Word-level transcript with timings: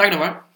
Está 0.00 0.06
a 0.06 0.10
gravar? 0.10 0.48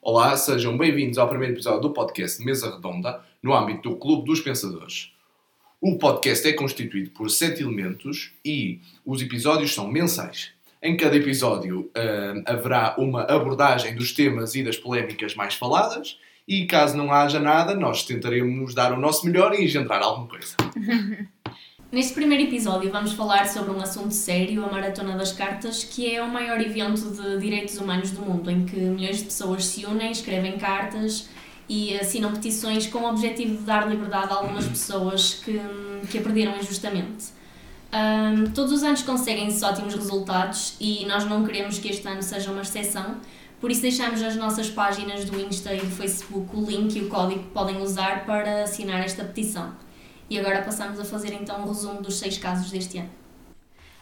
Olá, 0.00 0.36
sejam 0.36 0.78
bem-vindos 0.78 1.18
ao 1.18 1.28
primeiro 1.28 1.54
episódio 1.54 1.80
do 1.80 1.92
podcast 1.92 2.44
Mesa 2.44 2.76
Redonda, 2.76 3.22
no 3.42 3.52
âmbito 3.52 3.90
do 3.90 3.96
Clube 3.96 4.24
dos 4.24 4.40
Pensadores. 4.40 5.10
O 5.80 5.98
podcast 5.98 6.46
é 6.46 6.52
constituído 6.52 7.10
por 7.10 7.28
sete 7.28 7.64
elementos 7.64 8.32
e 8.44 8.78
os 9.04 9.20
episódios 9.20 9.74
são 9.74 9.88
mensais. 9.88 10.52
Em 10.80 10.96
cada 10.96 11.16
episódio 11.16 11.90
hum, 11.90 12.42
haverá 12.46 12.94
uma 12.96 13.22
abordagem 13.24 13.96
dos 13.96 14.12
temas 14.12 14.54
e 14.54 14.62
das 14.62 14.76
polémicas 14.76 15.34
mais 15.34 15.54
faladas 15.54 16.20
e 16.46 16.66
caso 16.66 16.96
não 16.96 17.10
haja 17.10 17.40
nada, 17.40 17.74
nós 17.74 18.04
tentaremos 18.04 18.74
dar 18.74 18.92
o 18.92 19.00
nosso 19.00 19.26
melhor 19.26 19.52
e 19.54 19.64
engendrar 19.64 20.00
alguma 20.00 20.28
coisa. 20.28 20.54
Neste 21.94 22.12
primeiro 22.12 22.42
episódio 22.42 22.90
vamos 22.90 23.12
falar 23.12 23.46
sobre 23.46 23.70
um 23.70 23.80
assunto 23.80 24.12
sério, 24.12 24.64
a 24.64 24.68
Maratona 24.68 25.16
das 25.16 25.30
Cartas, 25.30 25.84
que 25.84 26.12
é 26.12 26.20
o 26.20 26.28
maior 26.28 26.60
evento 26.60 27.08
de 27.08 27.38
direitos 27.38 27.78
humanos 27.78 28.10
do 28.10 28.20
mundo, 28.20 28.50
em 28.50 28.64
que 28.64 28.74
milhões 28.74 29.18
de 29.18 29.26
pessoas 29.26 29.64
se 29.64 29.86
unem, 29.86 30.10
escrevem 30.10 30.58
cartas 30.58 31.28
e 31.68 31.96
assinam 31.96 32.32
petições 32.32 32.88
com 32.88 32.98
o 32.98 33.08
objetivo 33.08 33.58
de 33.58 33.62
dar 33.62 33.88
liberdade 33.88 34.32
a 34.32 34.34
algumas 34.38 34.66
pessoas 34.66 35.34
que, 35.34 35.60
que 36.10 36.18
a 36.18 36.20
perderam 36.20 36.58
injustamente. 36.58 37.26
Um, 37.92 38.50
todos 38.50 38.72
os 38.72 38.82
anos 38.82 39.02
conseguem-se 39.02 39.64
ótimos 39.64 39.94
resultados 39.94 40.74
e 40.80 41.06
nós 41.06 41.24
não 41.24 41.44
queremos 41.44 41.78
que 41.78 41.86
este 41.86 42.08
ano 42.08 42.24
seja 42.24 42.50
uma 42.50 42.62
exceção, 42.62 43.18
por 43.60 43.70
isso 43.70 43.82
deixamos 43.82 44.20
nas 44.20 44.34
nossas 44.34 44.68
páginas 44.68 45.24
do 45.26 45.40
Insta 45.40 45.72
e 45.72 45.78
do 45.78 45.94
Facebook 45.94 46.56
o 46.56 46.66
link 46.68 46.98
e 46.98 47.02
o 47.02 47.08
código 47.08 47.44
que 47.44 47.50
podem 47.50 47.80
usar 47.80 48.26
para 48.26 48.64
assinar 48.64 48.98
esta 49.04 49.22
petição. 49.22 49.83
E 50.34 50.38
agora 50.40 50.62
passamos 50.62 50.98
a 50.98 51.04
fazer 51.04 51.32
então 51.32 51.62
um 51.62 51.68
resumo 51.68 52.02
dos 52.02 52.18
seis 52.18 52.36
casos 52.36 52.68
deste 52.68 52.98
ano. 52.98 53.08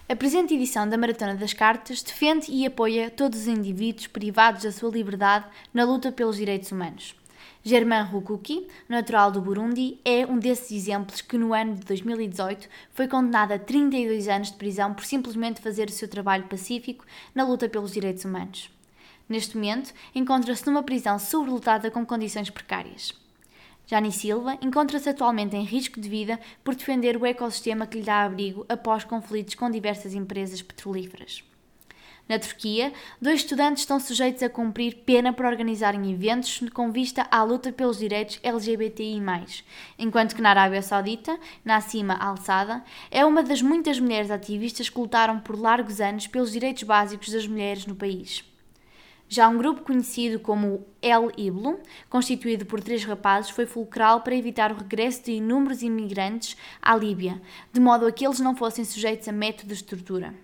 A 0.08 0.16
presente 0.16 0.54
edição 0.54 0.88
da 0.88 0.96
Maratona 0.96 1.34
das 1.34 1.52
Cartas 1.52 2.02
defende 2.02 2.50
e 2.50 2.64
apoia 2.64 3.10
todos 3.10 3.40
os 3.40 3.46
indivíduos 3.48 4.06
privados 4.06 4.62
da 4.62 4.72
sua 4.72 4.90
liberdade 4.90 5.44
na 5.74 5.84
luta 5.84 6.10
pelos 6.10 6.38
direitos 6.38 6.72
humanos. 6.72 7.14
Germain 7.62 8.04
Rukuki, 8.04 8.66
natural 8.88 9.30
do 9.30 9.42
Burundi, 9.42 9.98
é 10.06 10.24
um 10.24 10.38
desses 10.38 10.72
exemplos 10.72 11.20
que 11.20 11.36
no 11.36 11.52
ano 11.52 11.74
de 11.74 11.84
2018 11.84 12.66
foi 12.94 13.06
condenado 13.06 13.52
a 13.52 13.58
32 13.58 14.26
anos 14.26 14.50
de 14.50 14.56
prisão 14.56 14.94
por 14.94 15.04
simplesmente 15.04 15.60
fazer 15.60 15.90
o 15.90 15.92
seu 15.92 16.08
trabalho 16.08 16.44
pacífico 16.44 17.04
na 17.34 17.44
luta 17.44 17.68
pelos 17.68 17.92
direitos 17.92 18.24
humanos. 18.24 18.70
Neste 19.28 19.54
momento, 19.54 19.92
encontra-se 20.14 20.66
numa 20.66 20.82
prisão 20.82 21.18
sobrelotada 21.18 21.90
com 21.90 22.06
condições 22.06 22.48
precárias. 22.48 23.21
Jani 23.86 24.12
Silva 24.12 24.56
encontra-se 24.62 25.08
atualmente 25.08 25.56
em 25.56 25.64
risco 25.64 26.00
de 26.00 26.08
vida 26.08 26.38
por 26.64 26.74
defender 26.74 27.16
o 27.16 27.26
ecossistema 27.26 27.86
que 27.86 27.98
lhe 27.98 28.04
dá 28.04 28.22
abrigo 28.22 28.64
após 28.68 29.04
conflitos 29.04 29.54
com 29.54 29.70
diversas 29.70 30.14
empresas 30.14 30.62
petrolíferas. 30.62 31.44
Na 32.28 32.38
Turquia, 32.38 32.92
dois 33.20 33.40
estudantes 33.40 33.82
estão 33.82 33.98
sujeitos 33.98 34.42
a 34.42 34.48
cumprir 34.48 35.02
pena 35.04 35.32
por 35.32 35.44
organizarem 35.44 36.12
eventos 36.12 36.62
com 36.72 36.92
vista 36.92 37.26
à 37.30 37.42
luta 37.42 37.72
pelos 37.72 37.98
direitos 37.98 38.38
LGBTI, 38.42 39.20
enquanto 39.98 40.34
que 40.34 40.40
na 40.40 40.50
Arábia 40.50 40.82
Saudita, 40.82 41.38
Nassima 41.64 42.14
Al-Sada, 42.14 42.84
é 43.10 43.24
uma 43.26 43.42
das 43.42 43.60
muitas 43.60 43.98
mulheres 43.98 44.30
ativistas 44.30 44.88
que 44.88 44.98
lutaram 44.98 45.40
por 45.40 45.58
largos 45.58 46.00
anos 46.00 46.26
pelos 46.26 46.52
direitos 46.52 46.84
básicos 46.84 47.30
das 47.30 47.46
mulheres 47.46 47.86
no 47.86 47.96
país. 47.96 48.44
Já 49.34 49.48
um 49.48 49.56
grupo 49.56 49.80
conhecido 49.80 50.38
como 50.38 50.86
El 51.00 51.32
Iblo, 51.38 51.80
constituído 52.10 52.66
por 52.66 52.82
três 52.82 53.02
rapazes, 53.02 53.50
foi 53.50 53.64
fulcral 53.64 54.20
para 54.20 54.36
evitar 54.36 54.70
o 54.70 54.74
regresso 54.74 55.24
de 55.24 55.32
inúmeros 55.32 55.80
imigrantes 55.80 56.54
à 56.82 56.94
Líbia, 56.94 57.40
de 57.72 57.80
modo 57.80 58.06
a 58.06 58.12
que 58.12 58.26
eles 58.26 58.40
não 58.40 58.54
fossem 58.54 58.84
sujeitos 58.84 59.26
a 59.26 59.32
métodos 59.32 59.78
de 59.78 59.84
tortura. 59.84 60.34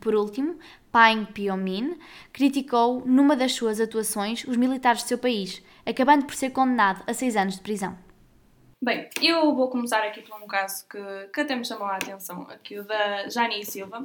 Por 0.00 0.14
último, 0.14 0.58
Pain 0.90 1.26
Piomin 1.26 1.98
criticou, 2.32 3.02
numa 3.04 3.36
das 3.36 3.52
suas 3.52 3.78
atuações, 3.78 4.42
os 4.44 4.56
militares 4.56 5.02
do 5.02 5.08
seu 5.08 5.18
país, 5.18 5.62
acabando 5.84 6.24
por 6.24 6.34
ser 6.34 6.48
condenado 6.48 7.04
a 7.06 7.12
seis 7.12 7.36
anos 7.36 7.56
de 7.56 7.60
prisão. 7.60 7.94
Bem, 8.82 9.10
eu 9.20 9.54
vou 9.54 9.68
começar 9.68 10.02
aqui 10.02 10.22
por 10.22 10.42
um 10.42 10.46
caso 10.46 10.88
que, 10.88 11.28
que 11.34 11.40
até 11.42 11.54
me 11.54 11.62
chamou 11.62 11.86
a 11.86 11.96
atenção, 11.96 12.46
aqui 12.48 12.78
o 12.78 12.84
da 12.84 13.28
Jani 13.28 13.66
Silva, 13.66 14.02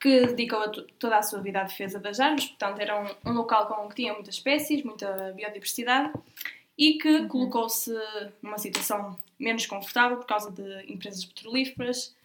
que 0.00 0.26
dedicou 0.26 0.60
a 0.60 0.72
toda 0.98 1.18
a 1.18 1.22
sua 1.22 1.40
vida 1.40 1.60
à 1.60 1.64
defesa 1.64 2.00
das 2.00 2.18
árvores, 2.18 2.46
portanto 2.46 2.80
era 2.80 2.98
um, 2.98 3.30
um 3.30 3.34
local 3.34 3.66
com, 3.66 3.86
que 3.88 3.96
tinha 3.96 4.14
muitas 4.14 4.36
espécies, 4.36 4.82
muita 4.82 5.32
biodiversidade 5.32 6.12
e 6.76 6.94
que 6.94 7.08
uhum. 7.08 7.28
colocou-se 7.28 7.92
numa 8.40 8.56
situação 8.56 9.18
menos 9.38 9.66
confortável 9.66 10.16
por 10.16 10.26
causa 10.26 10.50
de 10.50 10.90
empresas 10.90 11.26
petrolíferas 11.26 12.16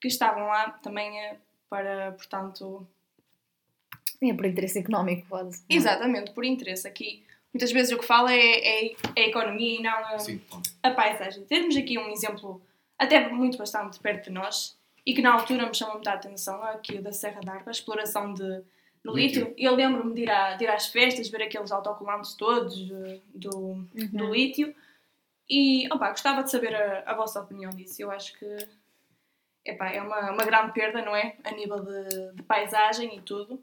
que 0.00 0.06
estavam 0.06 0.46
lá 0.46 0.70
também 0.70 1.18
eh, 1.18 1.36
para, 1.68 2.12
portanto... 2.12 2.86
É 4.22 4.32
por 4.32 4.46
interesse 4.46 4.78
económico, 4.78 5.26
pode. 5.28 5.58
Exatamente, 5.68 6.30
por 6.30 6.44
interesse. 6.44 6.86
Aqui, 6.86 7.24
muitas 7.52 7.72
vezes 7.72 7.92
o 7.92 7.98
que 7.98 8.06
fala 8.06 8.32
é, 8.32 8.86
é, 8.86 8.96
é 9.16 9.24
a 9.24 9.28
economia 9.28 9.80
e 9.80 9.82
não 9.82 9.98
a, 9.98 10.18
Sim, 10.20 10.40
a 10.84 10.90
paisagem. 10.92 11.44
Temos 11.46 11.76
aqui 11.76 11.98
um 11.98 12.10
exemplo 12.10 12.62
até 12.96 13.28
muito 13.28 13.58
bastante 13.58 13.98
perto 13.98 14.26
de 14.26 14.30
nós, 14.30 14.77
e 15.08 15.14
que 15.14 15.22
na 15.22 15.32
altura 15.32 15.66
me 15.66 15.74
chamou 15.74 15.94
muita 15.94 16.12
atenção, 16.12 16.62
aqui 16.64 16.98
da 16.98 17.12
Serra 17.12 17.40
d'Arpa, 17.40 17.70
a 17.70 17.72
exploração 17.72 18.34
de, 18.34 18.60
de 19.02 19.10
lítio. 19.10 19.54
Eu 19.56 19.74
lembro-me 19.74 20.14
de, 20.14 20.24
ir 20.24 20.56
de 20.58 20.64
ir 20.64 20.68
às 20.68 20.88
festas, 20.88 21.30
ver 21.30 21.44
aqueles 21.44 21.72
autocolantes 21.72 22.34
todos 22.34 22.78
do, 23.34 23.56
uhum. 23.56 23.88
do 24.12 24.30
lítio. 24.30 24.74
E 25.48 25.88
opa, 25.90 26.10
gostava 26.10 26.42
de 26.42 26.50
saber 26.50 26.74
a, 26.74 27.04
a, 27.06 27.14
vossa 27.14 27.40
opinião 27.40 27.70
disso. 27.70 28.02
Eu 28.02 28.10
acho 28.10 28.38
que 28.38 28.68
epá, 29.64 29.88
é 29.88 30.02
uma, 30.02 30.30
uma 30.30 30.44
grande 30.44 30.72
perda, 30.74 31.00
não 31.00 31.16
é? 31.16 31.36
A 31.42 31.52
nível 31.52 31.82
de, 31.82 32.32
de 32.34 32.42
paisagem 32.42 33.16
e 33.16 33.22
tudo. 33.22 33.58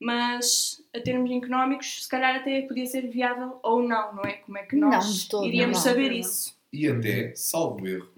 Mas 0.00 0.82
a 0.96 1.00
termos 1.00 1.30
económicos, 1.30 2.04
se 2.04 2.08
calhar 2.08 2.36
até 2.36 2.62
podia 2.62 2.86
ser 2.86 3.06
viável 3.10 3.60
ou 3.62 3.82
não, 3.82 4.14
não 4.14 4.22
é? 4.24 4.38
Como 4.38 4.56
é 4.56 4.62
que 4.62 4.74
nós 4.74 5.28
todo, 5.28 5.44
iríamos 5.44 5.76
não, 5.76 5.84
saber 5.84 6.08
não. 6.08 6.16
isso? 6.16 6.58
E 6.72 6.88
até, 6.88 7.34
salvo 7.34 7.86
erro, 7.86 8.11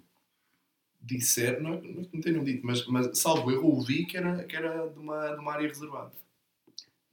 disser, 1.05 1.61
não, 1.63 1.81
não, 1.81 2.07
não 2.13 2.21
tenho 2.21 2.45
dito, 2.45 2.67
mas, 2.67 2.87
mas 2.87 3.19
salvo 3.19 3.51
eu 3.51 3.65
ouvi 3.65 4.07
que 4.07 4.17
era, 4.17 4.45
que 4.45 4.57
era 4.57 4.89
de, 4.89 4.99
uma, 4.99 5.29
de 5.35 5.41
uma 5.41 5.53
área 5.53 5.69
reservada. 5.69 6.13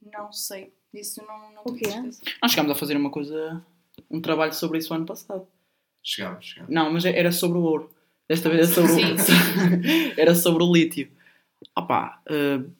Não 0.00 0.32
sei, 0.32 0.72
isso 0.92 1.22
não, 1.26 1.52
não 1.52 1.62
o 1.64 1.74
quê? 1.74 1.88
Nós 2.40 2.50
chegámos 2.50 2.72
a 2.72 2.74
fazer 2.74 2.96
uma 2.96 3.10
coisa, 3.10 3.64
um 4.10 4.20
trabalho 4.20 4.52
sobre 4.54 4.78
isso 4.78 4.92
ano 4.94 5.06
passado. 5.06 5.46
Chegámos, 6.02 6.46
chegámos. 6.46 6.74
Não, 6.74 6.92
mas 6.92 7.04
era 7.04 7.30
sobre 7.30 7.58
o 7.58 7.62
ouro. 7.62 7.90
Desta 8.28 8.48
vez 8.48 8.76
era 8.76 8.88
sobre, 8.88 8.92
sim, 8.92 9.18
sim. 9.18 10.12
era 10.16 10.34
sobre 10.34 10.64
o 10.64 10.72
lítio. 10.72 11.10
Opá, 11.76 12.20
uh, 12.28 12.70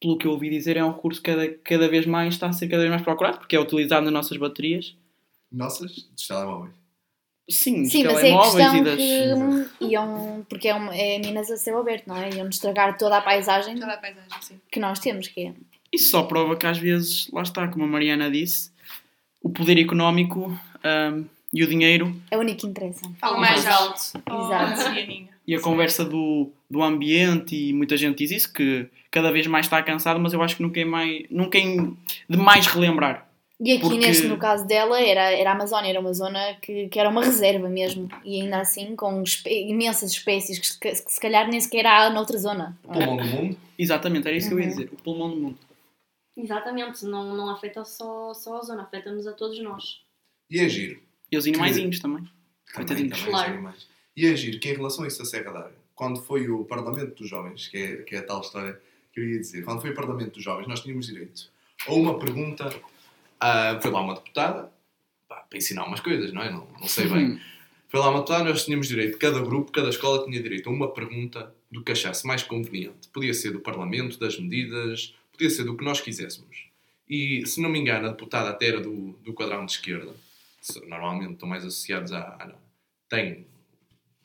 pelo 0.00 0.18
que 0.18 0.26
eu 0.26 0.32
ouvi 0.32 0.50
dizer, 0.50 0.76
é 0.76 0.84
um 0.84 0.92
recurso 0.92 1.22
que 1.22 1.30
cada, 1.30 1.48
cada 1.58 1.88
vez 1.88 2.06
mais 2.06 2.34
está 2.34 2.48
a 2.48 2.52
ser 2.52 2.68
cada 2.68 2.82
vez 2.82 2.90
mais 2.90 3.02
procurado, 3.02 3.38
porque 3.38 3.54
é 3.54 3.60
utilizado 3.60 4.04
nas 4.04 4.12
nossas 4.12 4.36
baterias. 4.36 4.96
Nossas? 5.52 6.08
Dos 6.08 6.26
telemóveis. 6.26 6.83
Sim, 7.48 7.84
Sim 7.84 8.04
mas 8.04 8.24
é 8.24 8.32
a 8.32 8.40
questão 8.40 8.82
das... 8.82 8.96
que 8.96 9.84
iam, 9.84 10.46
porque 10.48 10.68
é, 10.68 10.74
um, 10.74 10.90
é 10.90 11.18
minas 11.18 11.50
a 11.50 11.58
céu 11.58 11.78
aberto, 11.78 12.06
não 12.06 12.16
é? 12.16 12.30
Iam 12.30 12.48
estragar 12.48 12.96
toda 12.96 13.18
a 13.18 13.20
paisagem, 13.20 13.78
toda 13.78 13.92
a 13.92 13.98
paisagem 13.98 14.28
sim. 14.40 14.60
que 14.70 14.80
nós 14.80 14.98
temos, 14.98 15.28
que 15.28 15.48
é... 15.48 15.52
Isso 15.92 16.10
só 16.10 16.22
prova 16.22 16.56
que 16.56 16.66
às 16.66 16.78
vezes, 16.78 17.30
lá 17.30 17.42
está, 17.42 17.68
como 17.68 17.84
a 17.84 17.86
Mariana 17.86 18.30
disse, 18.30 18.72
o 19.42 19.50
poder 19.50 19.78
económico 19.78 20.58
um, 20.84 21.24
e 21.52 21.62
o 21.62 21.68
dinheiro... 21.68 22.18
É 22.30 22.36
o 22.36 22.40
único 22.40 22.60
que 22.60 22.66
interessa. 22.66 23.02
Fala 23.20 23.38
mais 23.38 23.66
alto. 23.66 24.00
Exato. 24.26 24.80
E 25.46 25.54
a 25.54 25.60
conversa 25.60 26.02
do, 26.02 26.50
do 26.70 26.82
ambiente, 26.82 27.54
e 27.54 27.74
muita 27.74 27.96
gente 27.98 28.16
diz 28.18 28.30
isso, 28.30 28.52
que 28.52 28.88
cada 29.10 29.30
vez 29.30 29.46
mais 29.46 29.66
está 29.66 29.82
cansado, 29.82 30.18
mas 30.18 30.32
eu 30.32 30.42
acho 30.42 30.56
que 30.56 30.62
nunca 30.62 30.80
é, 30.80 30.84
mais, 30.84 31.24
nunca 31.30 31.58
é 31.58 31.62
de 31.62 32.36
mais 32.38 32.66
relembrar. 32.66 33.28
E 33.60 33.72
aqui 33.72 33.82
Porque... 33.82 33.98
neste, 33.98 34.26
no 34.26 34.36
caso 34.36 34.66
dela, 34.66 35.00
era, 35.00 35.30
era 35.30 35.50
a 35.50 35.54
Amazónia, 35.54 35.90
era 35.90 36.00
uma 36.00 36.12
zona 36.12 36.54
que, 36.60 36.88
que 36.88 36.98
era 36.98 37.08
uma 37.08 37.24
reserva 37.24 37.68
mesmo. 37.68 38.08
E 38.24 38.40
ainda 38.40 38.60
assim, 38.60 38.96
com 38.96 39.22
imensas 39.46 40.10
espécies 40.10 40.58
que, 40.58 40.78
que, 40.80 41.02
que, 41.02 41.12
se 41.12 41.20
calhar 41.20 41.48
nem 41.48 41.60
sequer 41.60 41.86
há 41.86 42.10
noutra 42.10 42.36
zona. 42.36 42.76
O 42.82 42.92
pulmão 42.92 43.16
do 43.16 43.24
mundo? 43.24 43.56
Exatamente, 43.78 44.26
era 44.26 44.36
isso 44.36 44.50
uhum. 44.50 44.56
que 44.56 44.62
eu 44.62 44.64
ia 44.64 44.70
uhum. 44.70 44.76
dizer. 44.76 44.92
O 44.92 45.02
pulmão 45.02 45.30
do 45.30 45.36
mundo. 45.36 45.58
Exatamente, 46.36 47.04
não, 47.04 47.36
não 47.36 47.48
afeta 47.48 47.84
só, 47.84 48.34
só 48.34 48.58
a 48.58 48.62
zona, 48.62 48.82
afeta-nos 48.82 49.26
a 49.26 49.32
todos 49.32 49.62
nós. 49.62 50.00
E 50.50 50.58
é 50.58 50.68
giro. 50.68 51.00
E 51.30 51.36
os 51.38 51.46
animaizinhos 51.46 52.00
também. 52.00 52.28
também, 52.72 53.08
também 53.08 53.10
claro. 53.10 53.74
E 54.16 54.26
é 54.26 54.36
giro 54.36 54.58
que 54.58 54.68
em 54.68 54.74
relação 54.74 55.04
a 55.04 55.08
isso 55.08 55.18
da 55.18 55.24
Serra 55.24 55.52
d'Água, 55.52 55.84
quando 55.94 56.20
foi 56.20 56.48
o 56.48 56.64
Parlamento 56.64 57.14
dos 57.14 57.28
Jovens, 57.28 57.68
que 57.68 57.76
é, 57.76 57.96
que 57.98 58.16
é 58.16 58.18
a 58.18 58.26
tal 58.26 58.40
história 58.40 58.80
que 59.12 59.20
eu 59.20 59.28
ia 59.28 59.38
dizer, 59.38 59.64
quando 59.64 59.80
foi 59.80 59.90
o 59.90 59.94
Parlamento 59.94 60.34
dos 60.34 60.42
Jovens, 60.42 60.66
nós 60.66 60.80
tínhamos 60.80 61.06
direito 61.06 61.48
a 61.86 61.92
uma 61.92 62.18
pergunta 62.18 62.68
Uh, 63.44 63.82
foi 63.82 63.90
lá 63.90 64.00
uma 64.00 64.14
deputada, 64.14 64.72
pá, 65.28 65.36
para 65.36 65.58
ensinar 65.58 65.84
umas 65.84 66.00
coisas, 66.00 66.32
não 66.32 66.42
é? 66.42 66.50
Não, 66.50 66.66
não 66.80 66.88
sei 66.88 67.06
bem. 67.06 67.32
Uhum. 67.32 67.40
Foi 67.88 68.00
lá 68.00 68.08
uma 68.08 68.20
deputada, 68.20 68.44
nós 68.44 68.64
tínhamos 68.64 68.88
direito, 68.88 69.18
cada 69.18 69.38
grupo, 69.40 69.70
cada 69.70 69.90
escola 69.90 70.24
tinha 70.24 70.42
direito 70.42 70.68
a 70.68 70.72
uma 70.72 70.92
pergunta 70.94 71.54
do 71.70 71.84
que 71.84 71.92
achasse 71.92 72.26
mais 72.26 72.42
conveniente. 72.42 73.08
Podia 73.12 73.34
ser 73.34 73.50
do 73.50 73.60
Parlamento, 73.60 74.18
das 74.18 74.38
medidas, 74.38 75.14
podia 75.30 75.50
ser 75.50 75.64
do 75.64 75.76
que 75.76 75.84
nós 75.84 76.00
quiséssemos. 76.00 76.68
E, 77.08 77.44
se 77.46 77.60
não 77.60 77.68
me 77.68 77.78
engano, 77.78 78.06
a 78.06 78.10
deputada 78.10 78.48
até 78.48 78.68
era 78.68 78.80
do, 78.80 79.12
do 79.22 79.34
quadrão 79.34 79.66
de 79.66 79.72
esquerda. 79.72 80.14
Normalmente 80.86 81.34
estão 81.34 81.48
mais 81.48 81.64
associados 81.64 82.12
a. 82.12 82.20
a 82.20 82.54
tem 83.08 83.46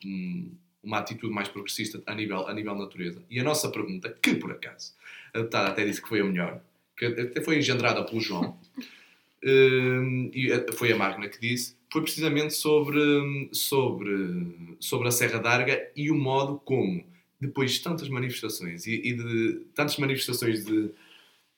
um, 0.04 0.56
uma 0.82 0.98
atitude 0.98 1.32
mais 1.32 1.48
progressista 1.48 2.02
a 2.06 2.14
nível, 2.14 2.48
a 2.48 2.54
nível 2.54 2.74
natureza. 2.74 3.22
E 3.28 3.38
a 3.38 3.44
nossa 3.44 3.68
pergunta, 3.70 4.08
que 4.22 4.34
por 4.34 4.50
acaso, 4.50 4.94
a 5.34 5.38
deputada 5.38 5.68
até 5.68 5.84
disse 5.84 6.00
que 6.00 6.08
foi 6.08 6.20
a 6.20 6.24
melhor, 6.24 6.62
que 6.96 7.04
até 7.04 7.42
foi 7.42 7.58
engendrada 7.58 8.02
pelo 8.02 8.20
João, 8.20 8.58
e 9.42 10.72
foi 10.74 10.92
a 10.92 10.96
Magna 10.96 11.28
que 11.28 11.40
disse, 11.40 11.76
foi 11.90 12.02
precisamente 12.02 12.54
sobre, 12.54 13.48
sobre, 13.52 14.76
sobre 14.78 15.08
a 15.08 15.10
Serra 15.10 15.38
d'Arga 15.38 15.90
e 15.96 16.10
o 16.10 16.14
modo 16.14 16.60
como, 16.64 17.04
depois 17.40 17.72
de 17.72 17.82
tantas 17.82 18.08
manifestações 18.08 18.86
e, 18.86 18.94
e 18.94 19.14
de 19.14 19.64
tantas 19.74 19.96
manifestações 19.96 20.64
de, 20.64 20.90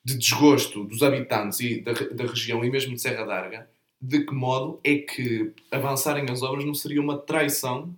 de 0.04 0.16
desgosto 0.16 0.84
dos 0.84 1.02
habitantes 1.02 1.60
e 1.60 1.80
da, 1.80 1.92
da 1.92 2.26
região 2.26 2.64
e 2.64 2.70
mesmo 2.70 2.94
de 2.94 3.00
Serra 3.00 3.24
d'Arga, 3.24 3.68
de 4.00 4.24
que 4.24 4.34
modo 4.34 4.80
é 4.82 4.96
que 4.98 5.52
avançarem 5.70 6.26
as 6.30 6.42
obras 6.42 6.64
não 6.64 6.74
seria 6.74 7.00
uma 7.00 7.18
traição 7.18 7.94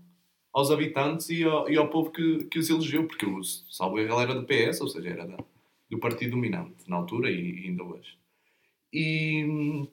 aos 0.53 0.71
habitantes 0.71 1.29
e 1.31 1.45
ao, 1.45 1.69
e 1.69 1.77
ao 1.77 1.89
povo 1.89 2.11
que, 2.11 2.45
que 2.45 2.59
os 2.59 2.71
elegeu, 2.71 3.07
porque 3.07 3.27
o 3.27 3.43
salvo 3.43 3.99
erro 3.99 4.21
era 4.21 4.35
do 4.35 4.47
PS, 4.47 4.81
ou 4.81 4.89
seja, 4.89 5.09
era 5.09 5.27
da, 5.27 5.37
do 5.91 5.99
partido 5.99 6.33
dominante 6.33 6.89
na 6.89 6.97
altura 6.97 7.31
e, 7.31 7.65
e 7.65 7.69
ainda 7.69 7.83
hoje. 7.83 8.17
E, 8.95 9.89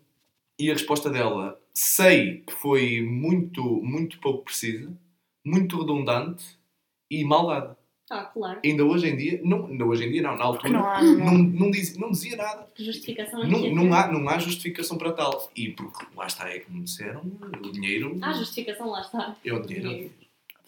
e 0.59 0.69
a 0.69 0.73
resposta 0.73 1.09
dela, 1.09 1.59
sei 1.73 2.41
que 2.41 2.53
foi 2.53 3.01
muito, 3.01 3.63
muito 3.81 4.19
pouco 4.19 4.45
precisa, 4.45 4.95
muito 5.43 5.79
redundante 5.79 6.45
e 7.09 7.25
mal 7.25 7.47
dada. 7.47 7.81
Ah, 8.11 8.25
claro. 8.25 8.59
Ainda 8.63 8.83
hoje 8.83 9.07
em 9.07 9.15
dia, 9.15 9.41
não, 9.41 9.67
ainda 9.67 9.85
hoje 9.85 10.05
em 10.05 10.11
dia 10.11 10.21
não, 10.21 10.35
na 10.35 10.43
altura, 10.43 10.73
não, 10.73 10.85
há, 10.85 11.01
não. 11.01 11.15
não, 11.15 11.37
não, 11.37 11.71
dizia, 11.71 11.99
não 11.99 12.11
dizia 12.11 12.35
nada. 12.35 12.67
Justificação 12.77 13.47
não, 13.47 13.73
não, 13.73 13.93
há, 13.93 14.11
não 14.11 14.27
há 14.27 14.37
justificação 14.37 14.97
para 14.97 15.13
tal. 15.13 15.49
E 15.55 15.69
porque 15.69 16.05
lá 16.13 16.27
está, 16.27 16.49
é 16.49 16.59
como 16.59 16.83
disseram, 16.83 17.21
o 17.21 17.71
dinheiro. 17.71 18.19
Há 18.21 18.33
justificação, 18.33 18.89
lá 18.89 18.99
está. 18.99 19.37
É 19.45 19.53
o 19.53 19.61
dinheiro. 19.61 20.11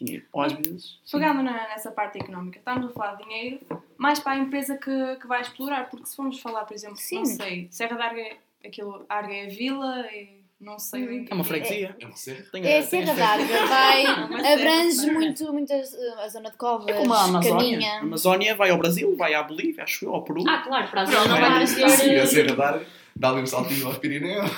Dinheiro. 0.04 0.26
Ou 0.32 0.42
às 0.42 0.54
vezes. 0.54 1.00
Pegando 1.12 1.44
nessa 1.44 1.92
parte 1.92 2.20
económica, 2.20 2.60
estamos 2.60 2.90
a 2.90 2.94
falar 2.94 3.16
de 3.16 3.24
dinheiro 3.24 3.60
mais 3.98 4.20
para 4.20 4.34
a 4.34 4.38
empresa 4.38 4.78
que, 4.78 5.16
que 5.16 5.28
vai 5.28 5.42
explorar, 5.42 5.90
porque 5.90 6.06
se 6.06 6.16
formos 6.16 6.40
falar, 6.40 6.66
por 6.66 6.74
exemplo, 6.74 6.98
Sim. 6.98 7.20
não 7.20 7.26
sei, 7.26 7.68
Serra 7.72 7.96
da 7.96 8.06
Arga, 8.06 8.38
aquilo, 8.66 9.06
Arga 9.08 9.34
é 9.34 9.48
vila, 9.48 10.06
é 10.08 10.28
não 10.64 10.80
sei. 10.80 11.28
É 11.30 11.34
uma 11.34 11.44
freguesia. 11.44 11.94
É, 12.00 12.04
é 12.04 12.08
uma 12.08 12.16
serra. 12.16 12.46
É 12.54 12.78
a 12.80 12.84
Serra 12.84 13.14
d'Arga, 13.14 13.66
vai, 13.68 14.06
abrange 14.54 15.12
muito, 15.12 15.52
muito 15.52 15.74
a 15.74 16.30
zona 16.30 16.50
de 16.50 16.58
Covas, 16.58 16.88
é 16.88 16.94
como 16.94 17.14
a 17.14 17.24
Amazónia. 17.26 17.58
Caminha. 17.58 17.94
A 17.96 18.00
Amazónia 18.00 18.56
vai 18.56 18.70
ao 18.70 18.78
Brasil, 18.78 19.14
vai 19.18 19.34
à 19.34 19.44
Bolívia, 19.44 19.84
acho 19.84 20.06
eu, 20.06 20.16
ao 20.16 20.24
Peru. 20.24 20.44
Ah, 20.48 20.60
claro, 20.60 20.88
para 20.88 21.02
a 21.02 21.06
zona 21.06 21.28
não 21.28 21.52
vai 21.52 21.68
ser... 21.68 21.90
Sim, 21.90 22.16
a 22.16 22.26
Serra 22.26 22.56
d'Arga, 22.56 22.86
dá-lhe 23.14 23.42
um 23.42 23.46
saltinho 23.46 23.88
aos 23.88 23.98
Pirineus. 23.98 24.50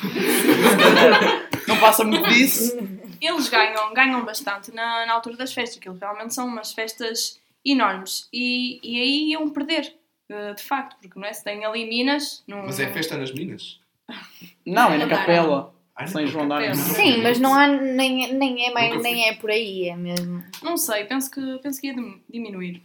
não 1.67 1.79
passa 1.79 2.03
muito 2.03 2.29
disso. 2.29 2.77
Eles 3.25 3.49
ganham, 3.49 3.93
ganham 3.93 4.23
bastante 4.25 4.73
na, 4.73 5.05
na 5.05 5.13
altura 5.13 5.37
das 5.37 5.53
festas, 5.53 5.77
aquilo 5.77 5.97
realmente 5.97 6.33
são 6.33 6.47
umas 6.47 6.73
festas 6.73 7.41
enormes. 7.65 8.27
E, 8.31 8.79
e 8.83 9.01
aí 9.01 9.31
iam 9.31 9.49
perder, 9.49 9.95
eh, 10.29 10.53
de 10.53 10.63
facto, 10.63 10.97
porque 11.01 11.19
não 11.19 11.27
é? 11.27 11.33
Se 11.33 11.43
tem 11.43 11.65
ali 11.65 11.87
Minas... 11.87 12.43
Mas 12.47 12.79
é 12.79 12.91
festa 12.91 13.17
nas 13.17 13.31
Minas? 13.31 13.79
Não, 14.65 14.91
é 14.93 14.97
na 14.97 15.07
capela. 15.07 15.73
São 16.07 16.27
João 16.27 16.47
da 16.47 16.73
Sim, 16.73 17.21
mas 17.21 17.39
não 17.39 17.53
há, 17.53 17.67
nem, 17.67 18.33
nem, 18.33 18.67
é 18.67 18.71
mais, 18.71 19.01
nem 19.01 19.29
é 19.29 19.35
por 19.35 19.49
aí, 19.49 19.87
é 19.87 19.95
mesmo. 19.95 20.43
Não 20.61 20.75
sei, 20.75 21.05
penso 21.05 21.31
que, 21.31 21.59
penso 21.59 21.79
que 21.79 21.87
ia 21.87 21.95
diminuir. 22.29 22.83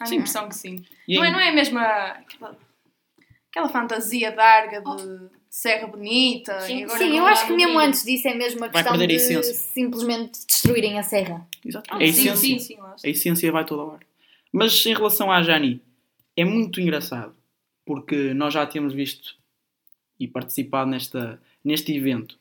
Há 0.00 0.04
a 0.04 0.14
impressão 0.14 0.48
que 0.48 0.56
sim. 0.56 0.84
não, 1.08 1.24
é, 1.24 1.30
não 1.30 1.38
é 1.38 1.52
mesmo 1.52 1.78
a, 1.78 2.06
aquela, 2.12 2.58
aquela 3.50 3.68
fantasia 3.68 4.32
darga 4.32 4.80
de 4.80 5.39
Serra 5.50 5.88
Bonita. 5.88 6.60
Sim, 6.60 6.86
sim 6.88 7.18
eu 7.18 7.26
acho 7.26 7.48
que 7.48 7.52
mesmo 7.52 7.76
antes 7.80 8.04
disso 8.04 8.28
é 8.28 8.34
mesmo 8.34 8.64
a 8.64 8.68
questão 8.68 8.96
de 8.96 9.14
a 9.36 9.42
simplesmente 9.42 10.46
destruírem 10.46 10.96
a 10.96 11.02
serra. 11.02 11.44
Exato. 11.66 11.90
Ah, 11.92 11.98
a, 11.98 12.04
essência, 12.04 12.36
sim, 12.36 12.58
sim, 12.60 12.78
a 12.80 13.08
essência 13.08 13.50
vai 13.50 13.64
toda 13.64 13.82
a 13.82 13.86
hora. 13.86 14.06
Mas 14.52 14.86
em 14.86 14.94
relação 14.94 15.30
à 15.30 15.42
Jani, 15.42 15.82
é 16.36 16.44
muito 16.44 16.80
engraçado 16.80 17.34
porque 17.84 18.32
nós 18.32 18.54
já 18.54 18.64
temos 18.64 18.94
visto 18.94 19.34
e 20.20 20.28
participado 20.28 20.88
nesta 20.88 21.42
neste 21.64 21.94
evento 21.94 22.38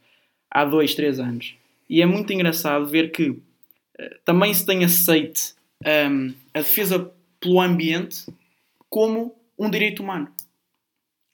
há 0.51 0.63
dois, 0.63 0.93
três 0.93 1.19
anos. 1.19 1.55
E 1.89 2.03
é 2.03 2.05
muito 2.05 2.31
engraçado 2.31 2.85
ver 2.85 3.11
que 3.11 3.31
uh, 3.31 3.41
também 4.23 4.53
se 4.53 4.63
tem 4.63 4.85
aceite 4.85 5.55
um, 5.83 5.89
ehm, 5.89 6.33
a 6.53 6.59
defesa 6.59 7.11
pelo 7.39 7.59
ambiente 7.59 8.27
como 8.87 9.35
um 9.57 9.67
direito 9.67 10.03
humano. 10.03 10.31